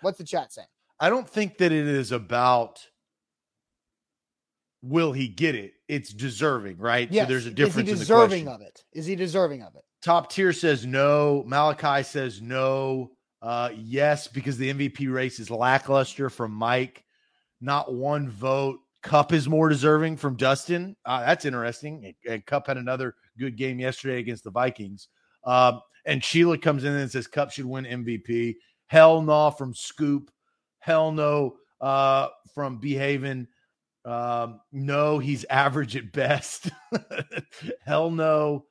[0.01, 0.67] What's the chat saying?
[0.99, 2.85] I don't think that it is about
[4.81, 5.73] will he get it?
[5.87, 7.09] It's deserving, right?
[7.11, 7.25] Yes.
[7.25, 7.87] So there's a difference.
[7.87, 8.83] Is he deserving of it?
[8.93, 9.83] Is he deserving of it?
[10.01, 11.43] Top tier says no.
[11.45, 13.11] Malachi says no.
[13.41, 17.03] Uh, yes, because the MVP race is lackluster from Mike.
[17.61, 18.79] Not one vote.
[19.03, 20.95] Kupp is more deserving from Dustin.
[21.05, 22.13] Uh, that's interesting.
[22.27, 25.07] And Kupp had another good game yesterday against the Vikings.
[25.47, 28.55] Um, and Sheila comes in and says Kupp should win MVP.
[28.85, 30.29] Hell no from Scoop.
[30.79, 33.47] Hell no uh, from Behaving.
[34.05, 36.69] Um, no, he's average at best.
[37.85, 38.65] Hell no.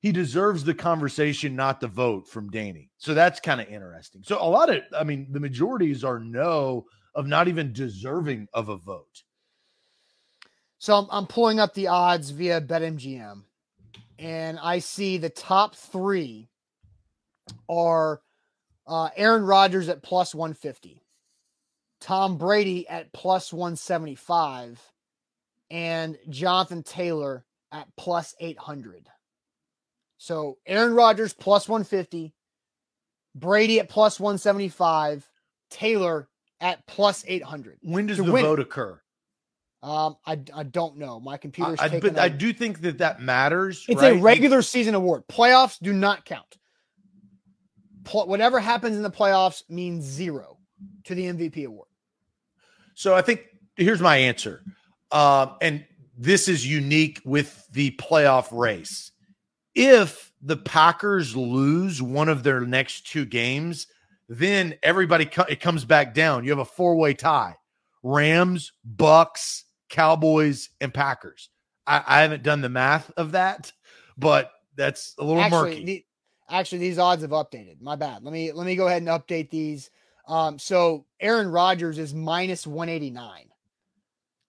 [0.00, 2.90] He deserves the conversation, not the vote from Danny.
[2.98, 4.22] So that's kind of interesting.
[4.24, 8.68] So a lot of, I mean, the majorities are no of not even deserving of
[8.68, 9.22] a vote.
[10.78, 13.42] So I'm, I'm pulling up the odds via BetMGM,
[14.22, 16.48] and I see the top three
[17.68, 18.20] are
[18.86, 21.02] uh, Aaron Rodgers at plus 150,
[22.00, 24.80] Tom Brady at plus 175,
[25.72, 29.08] and Jonathan Taylor at plus 800.
[30.18, 32.32] So Aaron Rodgers plus 150,
[33.34, 35.28] Brady at plus 175,
[35.68, 36.28] Taylor
[36.60, 37.78] at plus 800.
[37.82, 38.44] When does the win.
[38.44, 39.01] vote occur?
[39.82, 41.18] Um, I, I don't know.
[41.18, 43.84] My computer's I, but I do think that that matters.
[43.88, 44.16] It's right?
[44.16, 45.24] a regular season award.
[45.26, 46.58] Playoffs do not count.
[48.04, 50.58] Pl- whatever happens in the playoffs means zero
[51.04, 51.88] to the MVP award.
[52.94, 53.42] So I think
[53.76, 54.62] here's my answer.
[55.10, 55.84] Um, and
[56.16, 59.10] this is unique with the playoff race.
[59.74, 63.88] If the Packers lose one of their next two games,
[64.28, 66.44] then everybody co- it comes back down.
[66.44, 67.56] You have a four way tie:
[68.02, 71.50] Rams, Bucs, Cowboys, and Packers.
[71.86, 73.72] I, I, haven't done the math of that,
[74.16, 75.84] but that's a little actually, murky.
[75.84, 76.04] The,
[76.48, 77.80] actually, these odds have updated.
[77.80, 78.24] My bad.
[78.24, 79.90] Let me let me go ahead and update these.
[80.26, 83.46] Um, so Aaron Rodgers is minus one eighty nine.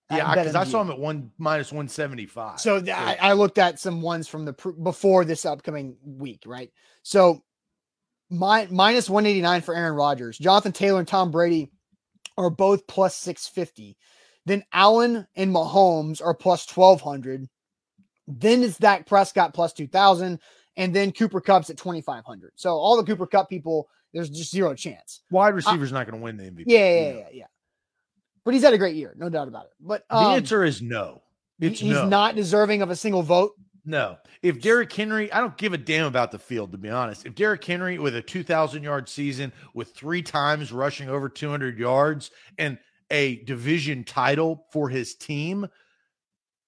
[0.09, 2.59] Yeah, because I saw him at one minus one seventy five.
[2.59, 6.43] So th- I, I, looked at some ones from the pr- before this upcoming week,
[6.45, 6.71] right?
[7.01, 7.43] So
[8.29, 10.37] my, minus 189 for Aaron Rodgers.
[10.37, 11.71] Jonathan Taylor and Tom Brady
[12.37, 13.97] are both plus 650.
[14.45, 17.47] Then Allen and Mahomes are plus 1200.
[18.27, 20.39] Then it's Dak Prescott plus 2000.
[20.75, 22.53] And then Cooper Kupp's at 2500.
[22.55, 25.21] So all the Cooper Cup people, there's just zero chance.
[25.29, 26.63] Wide receiver's not going to win the MVP.
[26.65, 27.45] Yeah, yeah, yeah, yeah,
[28.43, 29.71] But he's had a great year, no doubt about it.
[29.79, 31.21] But um, the answer is no.
[31.59, 32.07] It's he's no.
[32.07, 33.53] not deserving of a single vote.
[33.85, 34.17] No.
[34.41, 37.25] If Derrick Henry, I don't give a damn about the field, to be honest.
[37.25, 42.31] If Derrick Henry with a 2,000 yard season with three times rushing over 200 yards
[42.57, 42.77] and
[43.09, 45.67] a division title for his team,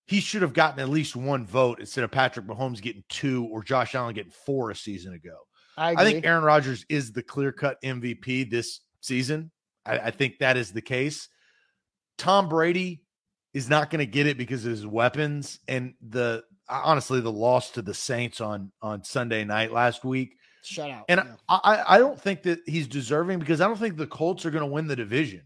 [0.07, 3.63] he should have gotten at least one vote instead of Patrick Mahomes getting two or
[3.63, 5.37] Josh Allen getting four a season ago.
[5.77, 9.51] I, I think Aaron Rodgers is the clear cut MVP this season.
[9.85, 11.27] I, I think that is the case.
[12.17, 13.01] Tom Brady
[13.53, 17.71] is not going to get it because of his weapons and the honestly the loss
[17.71, 20.35] to the Saints on on Sunday night last week.
[20.63, 21.05] Shut out.
[21.09, 21.35] And yeah.
[21.49, 24.67] I, I don't think that he's deserving because I don't think the Colts are going
[24.67, 25.43] to win the division.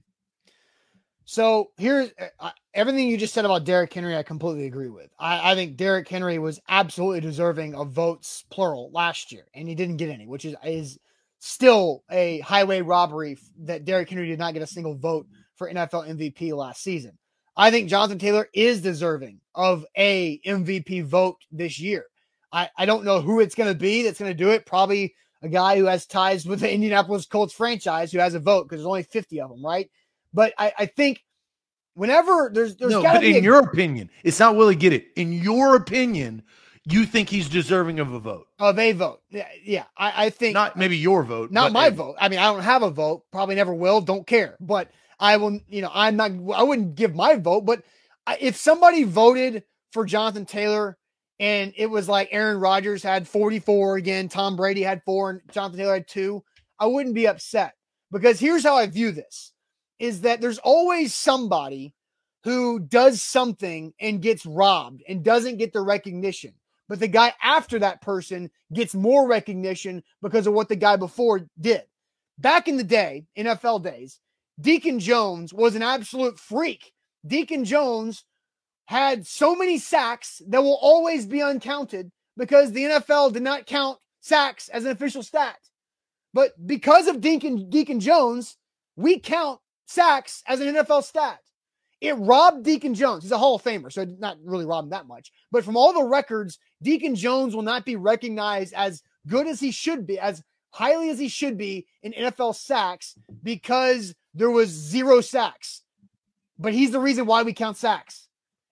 [1.32, 2.10] So here's
[2.40, 4.18] uh, everything you just said about Derrick Henry.
[4.18, 5.12] I completely agree with.
[5.20, 9.76] I, I think Derrick Henry was absolutely deserving of votes plural last year, and he
[9.76, 10.98] didn't get any, which is is
[11.38, 16.10] still a highway robbery that Derrick Henry did not get a single vote for NFL
[16.10, 17.16] MVP last season.
[17.56, 22.06] I think Jonathan Taylor is deserving of a MVP vote this year.
[22.52, 24.66] I, I don't know who it's going to be that's going to do it.
[24.66, 25.14] Probably
[25.44, 28.80] a guy who has ties with the Indianapolis Colts franchise who has a vote because
[28.80, 29.92] there's only 50 of them, right?
[30.34, 31.24] But I, I think
[31.94, 35.08] whenever there's there's no, but in a, your opinion, it's not Willie get it.
[35.16, 36.44] In your opinion,
[36.86, 39.22] you think he's deserving of a vote of a vote.
[39.30, 39.86] Yeah, yeah.
[39.98, 42.16] I, I think not maybe your vote, not my vote.
[42.20, 43.24] I mean, I don't have a vote.
[43.32, 44.02] Probably never will.
[44.02, 44.56] Don't care.
[44.60, 47.84] But I will, you know, I'm not, I wouldn't give my vote, but
[48.40, 50.98] if somebody voted for Jonathan Taylor
[51.40, 55.80] and it was like Aaron Rodgers had 44 again, Tom Brady had four, and Jonathan
[55.80, 56.44] Taylor had two,
[56.80, 57.74] I wouldn't be upset
[58.12, 59.52] because here's how I view this
[60.00, 61.94] is that there's always somebody
[62.44, 66.54] who does something and gets robbed and doesn't get the recognition.
[66.88, 71.48] But the guy after that person gets more recognition because of what the guy before
[71.60, 71.84] did.
[72.40, 74.20] Back in the day, NFL days,
[74.60, 76.94] Deacon Jones was an absolute freak.
[77.28, 78.24] Deacon Jones
[78.86, 84.00] had so many sacks that will always be uncounted because the NFL did not count
[84.22, 85.60] sacks as an official stat.
[86.34, 88.58] But because of Deacon, Deacon Jones,
[88.96, 89.60] we count
[89.90, 91.40] sacks as an NFL stat.
[92.02, 93.24] It robbed Deacon Jones.
[93.24, 95.32] He's a Hall of Famer, so not really robbed him that much.
[95.52, 99.72] But from all the records, Deacon Jones will not be recognized as good as he
[99.72, 105.20] should be, as highly as he should be in NFL sacks because there was zero
[105.20, 105.82] sacks.
[106.58, 108.28] But he's the reason why we count sacks.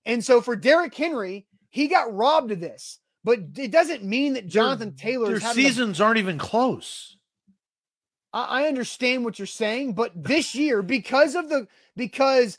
[0.05, 2.99] And so for Derrick Henry, he got robbed of this.
[3.25, 5.27] But it doesn't mean that Jonathan Taylor.
[5.37, 7.16] Their seasons a, aren't even close.
[8.43, 12.57] I, understand what you're saying, but this year, because of the because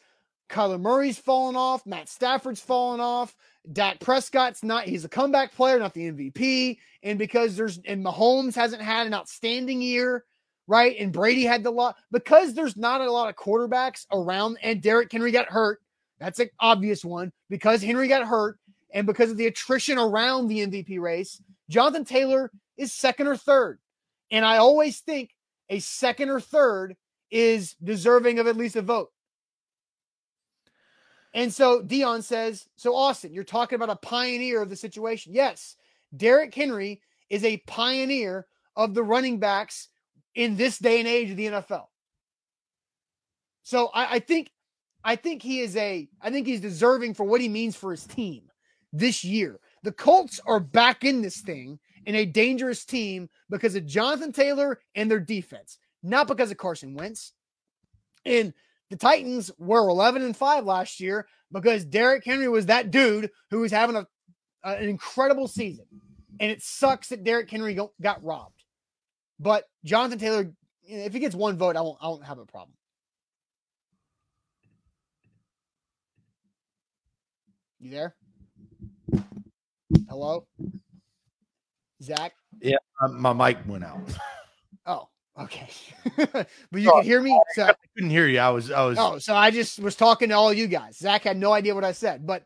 [0.49, 3.37] Kyler Murray's fallen off, Matt Stafford's fallen off,
[3.73, 6.79] Dak Prescott's not, he's a comeback player, not the MVP.
[7.03, 10.25] And because there's, and Mahomes hasn't had an outstanding year,
[10.67, 10.97] right?
[10.99, 15.13] And Brady had the lot, because there's not a lot of quarterbacks around, and Derrick
[15.13, 15.81] Henry got hurt.
[16.19, 18.59] That's an obvious one because Henry got hurt
[18.93, 21.41] and because of the attrition around the MVP race.
[21.69, 23.79] Jonathan Taylor is second or third.
[24.31, 25.31] And I always think
[25.69, 26.97] a second or third
[27.31, 29.11] is deserving of at least a vote.
[31.35, 35.35] And so Dion says, So, Austin, you're talking about a pioneer of the situation.
[35.35, 35.77] Yes,
[36.17, 38.47] Derrick Henry is a pioneer
[38.77, 39.89] of the running backs
[40.35, 41.87] in this day and age of the NFL.
[43.63, 44.51] So I, I think
[45.05, 48.07] I think he is a I think he's deserving for what he means for his
[48.07, 48.45] team
[48.93, 49.61] this year.
[49.83, 54.81] The Colts are back in this thing in a dangerous team because of Jonathan Taylor
[54.95, 57.33] and their defense, not because of Carson Wentz.
[58.25, 58.53] And
[58.91, 63.61] the Titans were 11 and 5 last year because Derrick Henry was that dude who
[63.61, 64.07] was having a,
[64.65, 65.87] an incredible season.
[66.41, 68.65] And it sucks that Derrick Henry got robbed.
[69.41, 72.75] But Jonathan Taylor, if he gets one vote, I won't I won't have a problem.
[77.81, 78.17] You there?
[80.09, 80.47] Hello?
[82.03, 82.33] Zach?
[82.61, 84.01] Yeah, um, my mic went out.
[84.87, 85.69] Oh, okay.
[86.17, 87.41] but you oh, can hear me.
[87.55, 88.39] So I couldn't hear you.
[88.39, 88.99] I was, I was.
[88.99, 90.97] Oh, so I just was talking to all you guys.
[90.97, 92.45] Zach had no idea what I said, but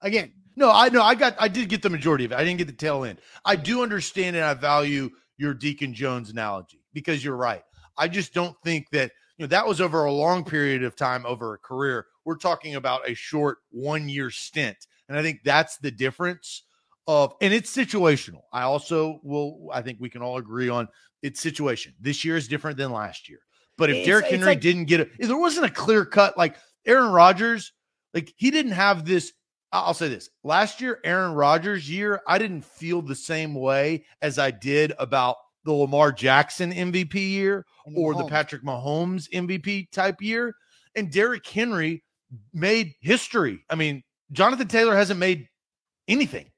[0.00, 1.02] again, no, I know.
[1.02, 1.34] I got.
[1.38, 2.36] I did get the majority of it.
[2.36, 3.18] I didn't get the tail end.
[3.44, 7.62] I do understand and I value your Deacon Jones analogy because you're right.
[7.96, 11.24] I just don't think that you know that was over a long period of time
[11.26, 12.06] over a career.
[12.24, 16.62] We're talking about a short one year stint, and I think that's the difference
[17.06, 18.42] of and it's situational.
[18.52, 20.88] I also will I think we can all agree on
[21.22, 21.94] it's situation.
[22.00, 23.38] This year is different than last year.
[23.78, 26.36] But if it's, Derrick Henry like, didn't get it, if there wasn't a clear cut
[26.36, 27.72] like Aaron Rodgers,
[28.14, 29.32] like he didn't have this.
[29.74, 34.38] I'll say this last year, Aaron Rodgers' year, I didn't feel the same way as
[34.38, 37.64] I did about the Lamar Jackson MVP year
[37.96, 40.54] or the Patrick Mahomes MVP type year.
[40.94, 42.04] And Derrick Henry
[42.52, 43.64] made history.
[43.70, 45.48] I mean, Jonathan Taylor hasn't made
[46.06, 46.51] anything.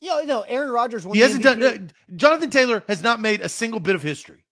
[0.00, 1.04] Yeah, no, Aaron Rodgers.
[1.04, 1.60] he hasn't MVP.
[1.60, 1.90] done.
[2.10, 4.44] Uh, Jonathan Taylor has not made a single bit of history.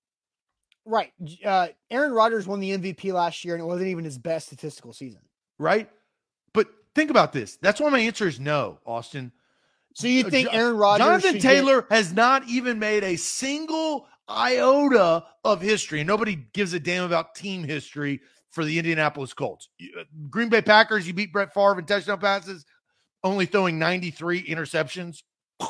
[0.85, 1.13] Right.
[1.45, 4.93] Uh, Aaron Rodgers won the MVP last year, and it wasn't even his best statistical
[4.93, 5.21] season.
[5.59, 5.91] Right.
[6.55, 7.57] But think about this.
[7.61, 9.33] That's why my answer is no, Austin.
[9.95, 11.07] So you think Aaron Rodgers?
[11.07, 16.05] Jonathan Taylor get- has not even made a single iota of history.
[16.05, 18.21] Nobody gives a damn about team history
[18.51, 19.69] for the Indianapolis Colts.
[19.83, 22.65] Uh, Green Bay Packers, you beat Brett Favre in touchdown passes,
[23.25, 25.23] only throwing 93 interceptions.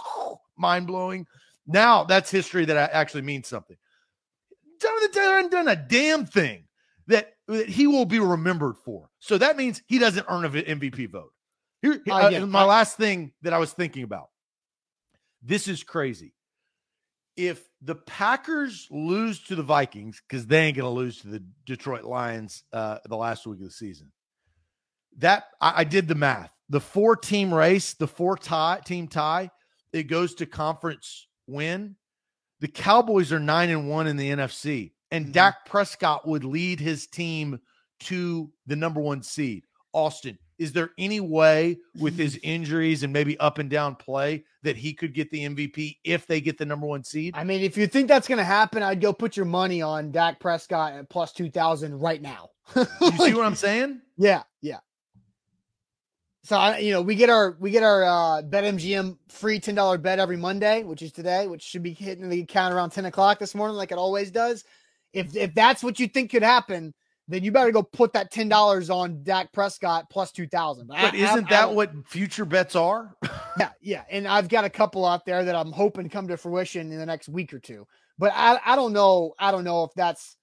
[0.57, 1.26] Mind blowing.
[1.66, 3.76] Now that's history that actually means something.
[4.80, 6.64] Jonathan Taylor hasn't done a damn thing
[7.09, 9.11] that, that he will be remembered for.
[9.18, 11.32] So that means he doesn't earn an MVP vote.
[11.82, 14.28] Here, uh, uh, yeah, my I, last thing that I was thinking about.
[15.43, 16.34] This is crazy.
[17.36, 21.45] If the Packers lose to the Vikings, because they ain't going to lose to the
[21.66, 24.11] Detroit Lions uh, the last week of the season,
[25.18, 26.51] that I, I did the math.
[26.68, 29.51] The four team race, the four tie team tie,
[29.93, 31.97] it goes to conference win.
[32.61, 35.32] The Cowboys are nine and one in the NFC, and mm-hmm.
[35.32, 37.61] Dak Prescott would lead his team
[38.01, 39.64] to the number one seed.
[39.93, 44.76] Austin, is there any way with his injuries and maybe up and down play that
[44.76, 47.34] he could get the MVP if they get the number one seed?
[47.36, 50.11] I mean, if you think that's going to happen, I'd go put your money on
[50.11, 52.51] Dak Prescott at plus 2,000 right now.
[52.76, 54.01] you see what I'm saying?
[54.16, 54.78] Yeah, yeah.
[56.49, 59.99] So I, you know, we get our we get our uh, BetMGM free ten dollar
[59.99, 63.39] bet every Monday, which is today, which should be hitting the account around ten o'clock
[63.39, 64.65] this morning, like it always does.
[65.13, 66.95] If if that's what you think could happen,
[67.29, 70.87] then you better go put that ten dollars on Dak Prescott plus two thousand.
[70.87, 73.15] But, but isn't I, that I, what future bets are?
[73.61, 74.05] yeah, yeah.
[74.09, 77.05] And I've got a couple out there that I'm hoping come to fruition in the
[77.05, 77.87] next week or two.
[78.17, 79.35] But I, I don't know.
[79.39, 80.35] I don't know if that's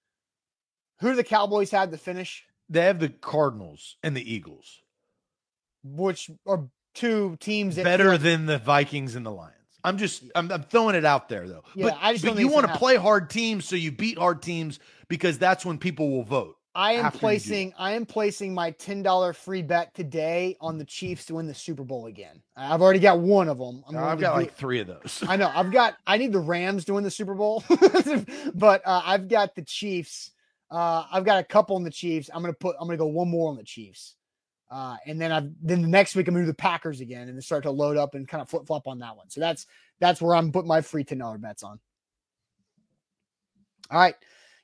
[1.00, 2.46] who the Cowboys had to finish.
[2.70, 4.84] They have the Cardinals and the Eagles
[5.86, 9.54] which are two teams better like- than the Vikings and the Lions.
[9.84, 11.64] I'm just I'm, I'm throwing it out there though.
[11.76, 14.42] Yeah, but, I just but you want to play hard teams so you beat hard
[14.42, 14.80] teams
[15.10, 16.56] because that's when people will vote.
[16.74, 21.26] I am placing I am placing my ten dollar free bet today on the Chiefs
[21.26, 22.42] to win the Super Bowl again.
[22.58, 23.84] I've already got one of them.
[23.96, 25.24] i have got like three of those.
[25.28, 25.52] I know.
[25.54, 27.64] I've got I need the Rams to win the Super Bowl,
[28.56, 30.32] but uh, I've got the Chiefs.
[30.70, 32.30] Uh, I've got a couple on the Chiefs.
[32.34, 34.16] I'm gonna put I'm gonna go one more on the Chiefs.
[34.70, 37.64] Uh, and then I've then the next week I'm do the Packers again and start
[37.64, 39.30] to load up and kind of flip flop on that one.
[39.30, 39.68] So that's
[40.00, 41.80] that's where I'm putting my free ten dollar bets on.
[43.92, 44.16] All right.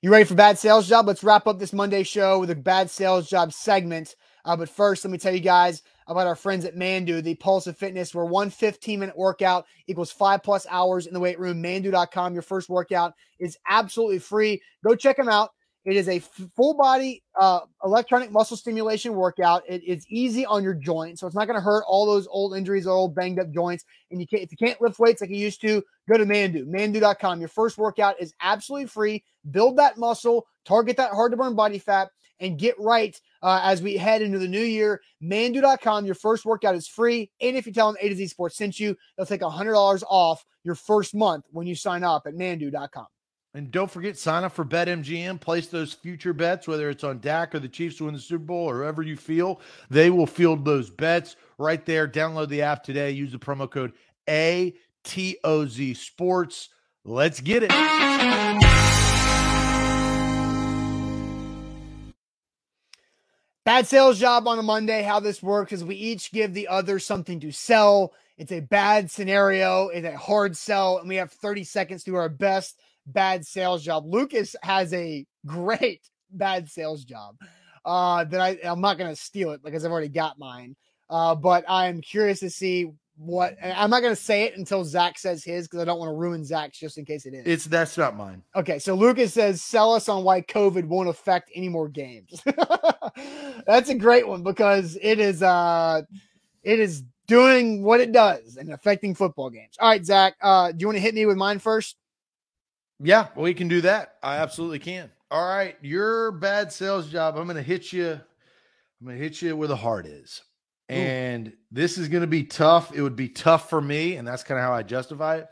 [0.01, 1.05] You ready for bad sales job?
[1.05, 4.15] Let's wrap up this Monday show with a bad sales job segment.
[4.43, 7.67] Uh, but first, let me tell you guys about our friends at Manduu, the Pulse
[7.67, 11.61] of Fitness, where one 15 minute workout equals five plus hours in the weight room.
[11.61, 12.33] Manduu.com.
[12.33, 14.59] Your first workout is absolutely free.
[14.83, 15.51] Go check them out.
[15.83, 19.63] It is a full body uh, electronic muscle stimulation workout.
[19.67, 22.55] It is easy on your joints, so it's not going to hurt all those old
[22.55, 23.83] injuries, old banged up joints.
[24.11, 26.67] And you can't if you can't lift weights like you used to, go to Manduu,
[26.67, 27.39] Manduu.com.
[27.39, 29.23] Your first workout is absolutely free.
[29.49, 32.09] Build that muscle, target that hard to burn body fat,
[32.39, 35.01] and get right uh, as we head into the new year.
[35.23, 36.05] Manduu.com.
[36.05, 38.79] Your first workout is free, and if you tell them A to Z Sports sent
[38.79, 43.07] you, they'll take hundred dollars off your first month when you sign up at Manduu.com.
[43.53, 45.41] And don't forget, sign up for BetMGM.
[45.41, 48.45] Place those future bets, whether it's on Dak or the Chiefs to win the Super
[48.45, 49.59] Bowl or wherever you feel.
[49.89, 52.07] They will field those bets right there.
[52.07, 53.11] Download the app today.
[53.11, 53.91] Use the promo code
[54.27, 56.69] ATOZ Sports.
[57.03, 57.71] Let's get it.
[63.65, 65.01] Bad sales job on a Monday.
[65.01, 68.13] How this works is we each give the other something to sell.
[68.37, 72.15] It's a bad scenario, it's a hard sell, and we have 30 seconds to do
[72.15, 74.05] our best bad sales job.
[74.05, 77.35] Lucas has a great bad sales job
[77.85, 80.75] uh, that I, I'm not going to steal it because I've already got mine.
[81.09, 85.19] Uh, but I'm curious to see what I'm not going to say it until Zach
[85.19, 87.45] says his because I don't want to ruin Zach's just in case it is.
[87.45, 88.41] It's that's not mine.
[88.55, 92.41] Okay, so Lucas says sell us on why COVID won't affect any more games.
[93.67, 96.01] that's a great one because it is uh
[96.63, 99.75] it is doing what it does and affecting football games.
[99.79, 101.95] All right, Zach, uh, do you want to hit me with mine first?
[103.03, 104.15] Yeah, we can do that.
[104.21, 105.09] I absolutely can.
[105.31, 107.37] All right, your bad sales job.
[107.37, 108.11] I'm going to hit you.
[108.11, 110.41] I'm going to hit you where the heart is.
[110.87, 111.53] And Ooh.
[111.71, 112.93] this is going to be tough.
[112.93, 115.47] It would be tough for me, and that's kind of how I justify it.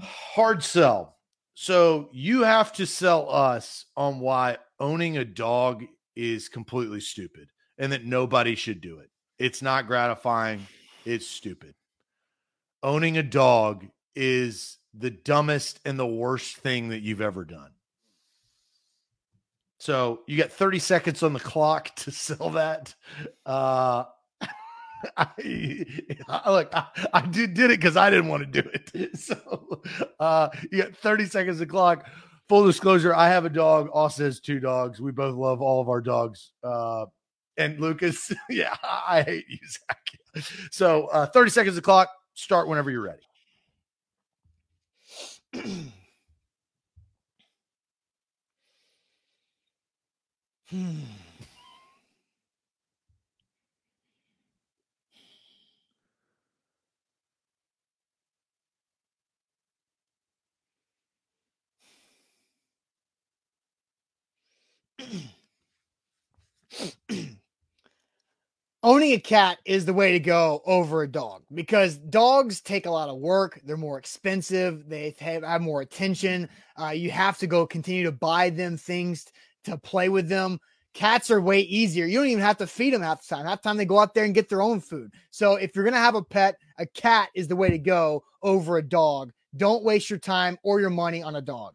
[0.00, 1.16] Hard sell.
[1.54, 5.84] So you have to sell us on why owning a dog
[6.16, 9.10] is completely stupid and that nobody should do it.
[9.38, 10.66] It's not gratifying.
[11.04, 11.74] It's stupid.
[12.82, 13.86] Owning a dog
[14.16, 17.70] is the dumbest and the worst thing that you've ever done.
[19.78, 22.94] So you got 30 seconds on the clock to sell that.
[23.46, 24.04] Uh,
[25.16, 25.30] I,
[26.46, 29.16] look, I, I, did did it because I didn't want to do it.
[29.18, 29.82] So
[30.18, 32.06] uh, you got 30 seconds of clock.
[32.48, 33.88] Full disclosure: I have a dog.
[33.94, 35.00] Austin has two dogs.
[35.00, 36.52] We both love all of our dogs.
[36.62, 37.06] Uh,
[37.56, 40.44] and Lucas, yeah, I hate you, Zach.
[40.70, 42.08] So uh, 30 seconds of clock.
[42.34, 43.22] Start whenever you're ready.
[45.54, 45.88] Hmm.
[68.82, 72.90] owning a cat is the way to go over a dog because dogs take a
[72.90, 73.60] lot of work.
[73.64, 74.88] They're more expensive.
[74.88, 76.48] They have, more attention.
[76.80, 79.26] Uh, you have to go continue to buy them things
[79.64, 80.58] to play with them.
[80.92, 82.06] Cats are way easier.
[82.06, 83.46] You don't even have to feed them half the time.
[83.46, 85.12] Half the time they go out there and get their own food.
[85.30, 88.24] So if you're going to have a pet, a cat is the way to go
[88.42, 89.32] over a dog.
[89.56, 91.74] Don't waste your time or your money on a dog.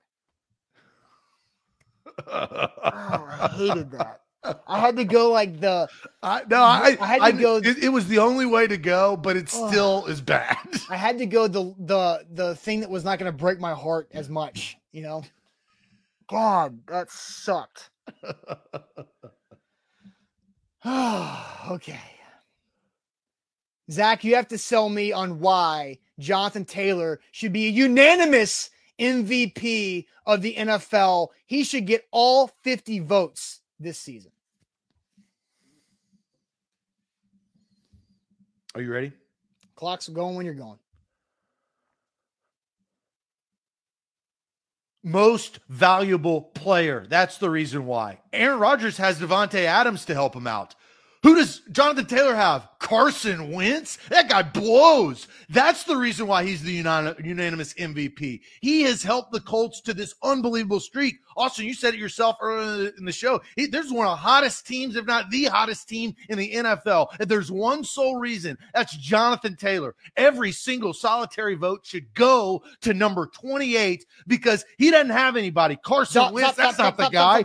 [2.28, 4.22] oh, I hated that.
[4.68, 5.88] I had to go like the.
[6.22, 7.58] I, no, I, I had to I, go.
[7.58, 10.58] It, it, was the only way to go, but it still is bad.
[10.90, 13.74] I had to go the the the thing that was not going to break my
[13.74, 14.78] heart as much.
[14.92, 15.24] You know,
[16.30, 17.90] God, that sucked.
[20.86, 22.00] okay,
[23.92, 28.70] Zach, you have to sell me on why Jonathan Taylor should be a unanimous
[29.00, 31.30] MVP of the NFL.
[31.46, 34.32] He should get all 50 votes this season.
[38.76, 39.14] Are you ready?
[39.76, 40.78] Clock's are going when you're going.
[45.02, 47.06] Most valuable player.
[47.08, 48.20] That's the reason why.
[48.34, 50.76] Aaron Rodgers has Davante Adams to help him out.
[51.24, 52.68] Who does Jonathan Taylor have?
[52.86, 53.98] Carson Wentz?
[54.10, 55.28] That guy blows.
[55.50, 58.42] That's the reason why he's the unanimous MVP.
[58.62, 61.16] He has helped the Colts to this unbelievable streak.
[61.36, 63.42] Austin, you said it yourself earlier in the show.
[63.56, 67.08] He, there's one of the hottest teams, if not the hottest team in the NFL.
[67.20, 69.96] If there's one sole reason, that's Jonathan Taylor.
[70.16, 75.76] Every single solitary vote should go to number 28 because he doesn't have anybody.
[75.84, 77.44] Carson Wentz, that's not the guy.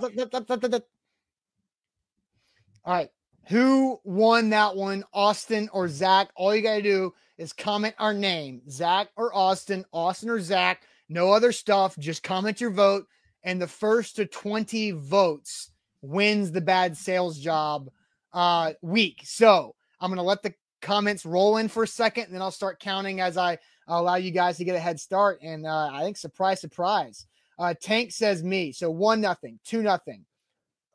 [2.84, 3.08] All right.
[3.50, 6.30] Who won that one, Austin or Zach?
[6.36, 10.82] All you got to do is comment our name, Zach or Austin, Austin or Zach.
[11.08, 11.98] No other stuff.
[11.98, 13.06] Just comment your vote.
[13.42, 17.90] And the first to 20 votes wins the bad sales job
[18.32, 19.22] uh, week.
[19.24, 22.52] So I'm going to let the comments roll in for a second, and then I'll
[22.52, 25.40] start counting as I allow you guys to get a head start.
[25.42, 27.26] And uh, I think, surprise, surprise,
[27.58, 28.70] Uh, Tank says me.
[28.70, 30.24] So one nothing, two nothing.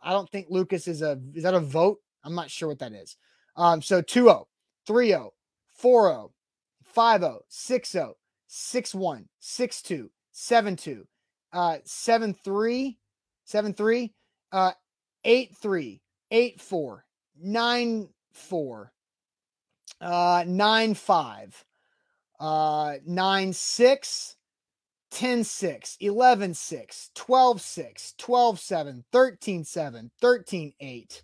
[0.01, 1.99] I don't think Lucas is a is that a vote?
[2.26, 3.15] I'm not sure what that is.
[3.55, 4.45] Um, so 2-0,
[4.88, 5.30] 3-0,
[5.82, 6.32] 4-0,
[6.95, 8.13] 5-0, 6-0,
[8.49, 11.03] 6-1, 6-2, 7-2,
[11.53, 12.95] uh, 7-3,
[13.47, 14.11] 7-3,
[14.51, 14.71] uh,
[15.26, 15.99] 8-3,
[16.32, 16.99] 8-4,
[17.45, 18.89] 9-4,
[20.01, 21.63] uh, 9-5,
[22.39, 24.36] uh, 9-6,
[25.11, 31.23] 10 6, 11 6, 12 6, 12 7, 13 7, 13 8,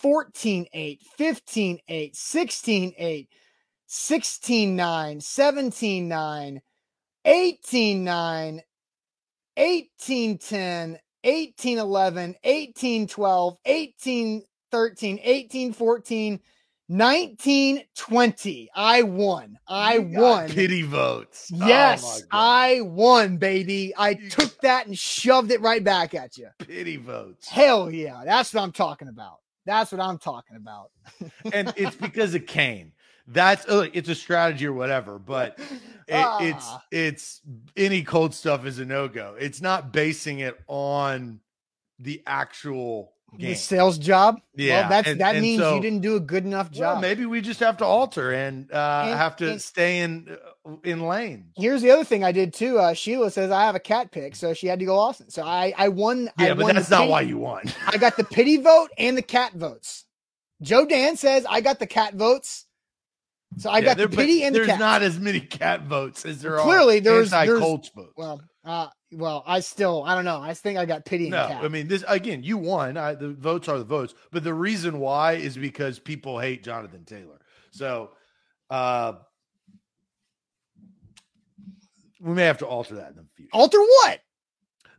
[0.00, 3.28] 14 8, 15 8, 16 8,
[3.86, 6.60] 16 9, 17 9,
[7.24, 8.62] 18 9,
[9.56, 16.40] 18 10, 18 11, 18 12, 18 13, 18 14,
[16.86, 18.70] 1920.
[18.74, 19.58] I won.
[19.68, 20.48] I won.
[20.48, 21.52] Pity votes.
[21.54, 23.92] Oh Yes, I won, baby.
[23.96, 26.48] I took that and shoved it right back at you.
[26.58, 27.48] pity votes.
[27.48, 28.22] Hell yeah.
[28.24, 29.40] That's what I'm talking about.
[29.66, 30.90] That's what I'm talking about.
[31.52, 32.92] and it's because of Kane.
[33.26, 35.58] That's uh, it's a strategy or whatever, but
[36.08, 36.82] it, it's Ah.
[36.90, 37.40] it's
[37.76, 39.36] any cold stuff is a no go.
[39.38, 41.40] It's not basing it on
[41.98, 44.40] the actual the sales job.
[44.56, 46.94] Yeah, Well, that's and- that and means so- you didn't do a good enough Well,
[46.94, 47.00] job.
[47.02, 51.06] maybe we just have to alter and uh, And- have to stay in uh, in
[51.06, 51.52] lane.
[51.56, 52.78] Here's the other thing I did too.
[52.78, 55.30] Uh, Sheila says I have a cat pick, so she had to go Austin.
[55.30, 56.30] So I I won.
[56.38, 57.62] I Yeah, but won that's not pity- why you won.
[57.86, 60.04] I got the pity vote and the cat votes.
[60.62, 62.66] Joe Dan says I got the cat votes.
[63.58, 64.78] So I Yeah, got there- the pity and the there's cat.
[64.78, 68.12] not as many cat votes as there Clearly, are there's- there's- anti-Colts votes.
[68.16, 70.40] well, uh, well, I still I don't know.
[70.40, 71.38] I think I got pity No.
[71.44, 72.42] I mean this again.
[72.42, 72.96] You won.
[72.96, 77.04] I, the votes are the votes, but the reason why is because people hate Jonathan
[77.04, 77.40] Taylor.
[77.72, 78.10] So,
[78.70, 79.14] uh,
[82.20, 83.50] we may have to alter that in the future.
[83.52, 84.20] Alter what?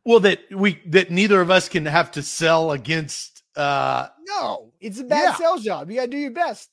[0.04, 3.44] Well, that we that neither of us can have to sell against.
[3.56, 5.36] uh No, it's a bad Yeah.
[5.36, 5.90] sales job.
[5.90, 6.70] You got to do your best.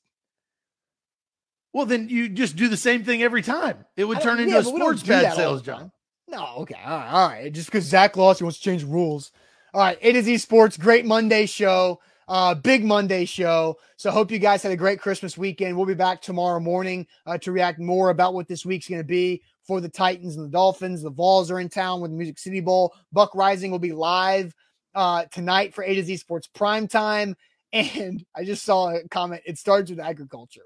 [1.75, 3.85] Well, then you just do the same thing every time.
[3.97, 5.91] It would turn don't- into yeah, a sports bad sales job.
[6.29, 7.53] No, okay, all right, all right.
[7.53, 9.33] Just because Zach Lawson wants to change rules.
[9.73, 13.79] All right, A to Z Sports, great Monday show, uh, big Monday show.
[13.97, 15.75] So hope you guys had a great Christmas weekend.
[15.75, 19.07] We'll be back tomorrow morning uh, to react more about what this week's going to
[19.07, 21.03] be for the Titans and the Dolphins.
[21.03, 22.95] The Vols are in town with the Music City Bowl.
[23.11, 24.55] Buck Reising will be live
[24.95, 27.37] uh, tonight for A to Z Sports prime time.
[27.73, 29.43] And I just saw a comment.
[29.45, 30.65] It starts with agriculture.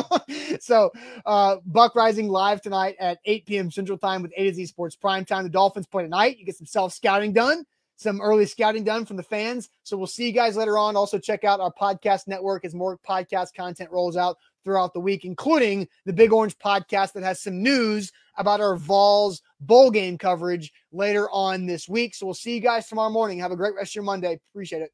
[0.60, 0.90] so
[1.24, 3.70] uh, Buck Reising live tonight at 8 p.m.
[3.70, 5.44] Central Time with A to Z Sports Prime Time.
[5.44, 6.38] The Dolphins play tonight.
[6.38, 7.64] You get some self scouting done,
[7.96, 9.70] some early scouting done from the fans.
[9.82, 10.94] So we'll see you guys later on.
[10.94, 15.24] Also, check out our podcast network as more podcast content rolls out throughout the week,
[15.24, 20.70] including the Big Orange podcast that has some news about our Vols bowl game coverage
[20.92, 22.14] later on this week.
[22.14, 23.38] So we'll see you guys tomorrow morning.
[23.38, 24.38] Have a great rest of your Monday.
[24.52, 24.92] Appreciate it.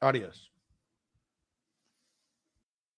[0.00, 0.51] Adios.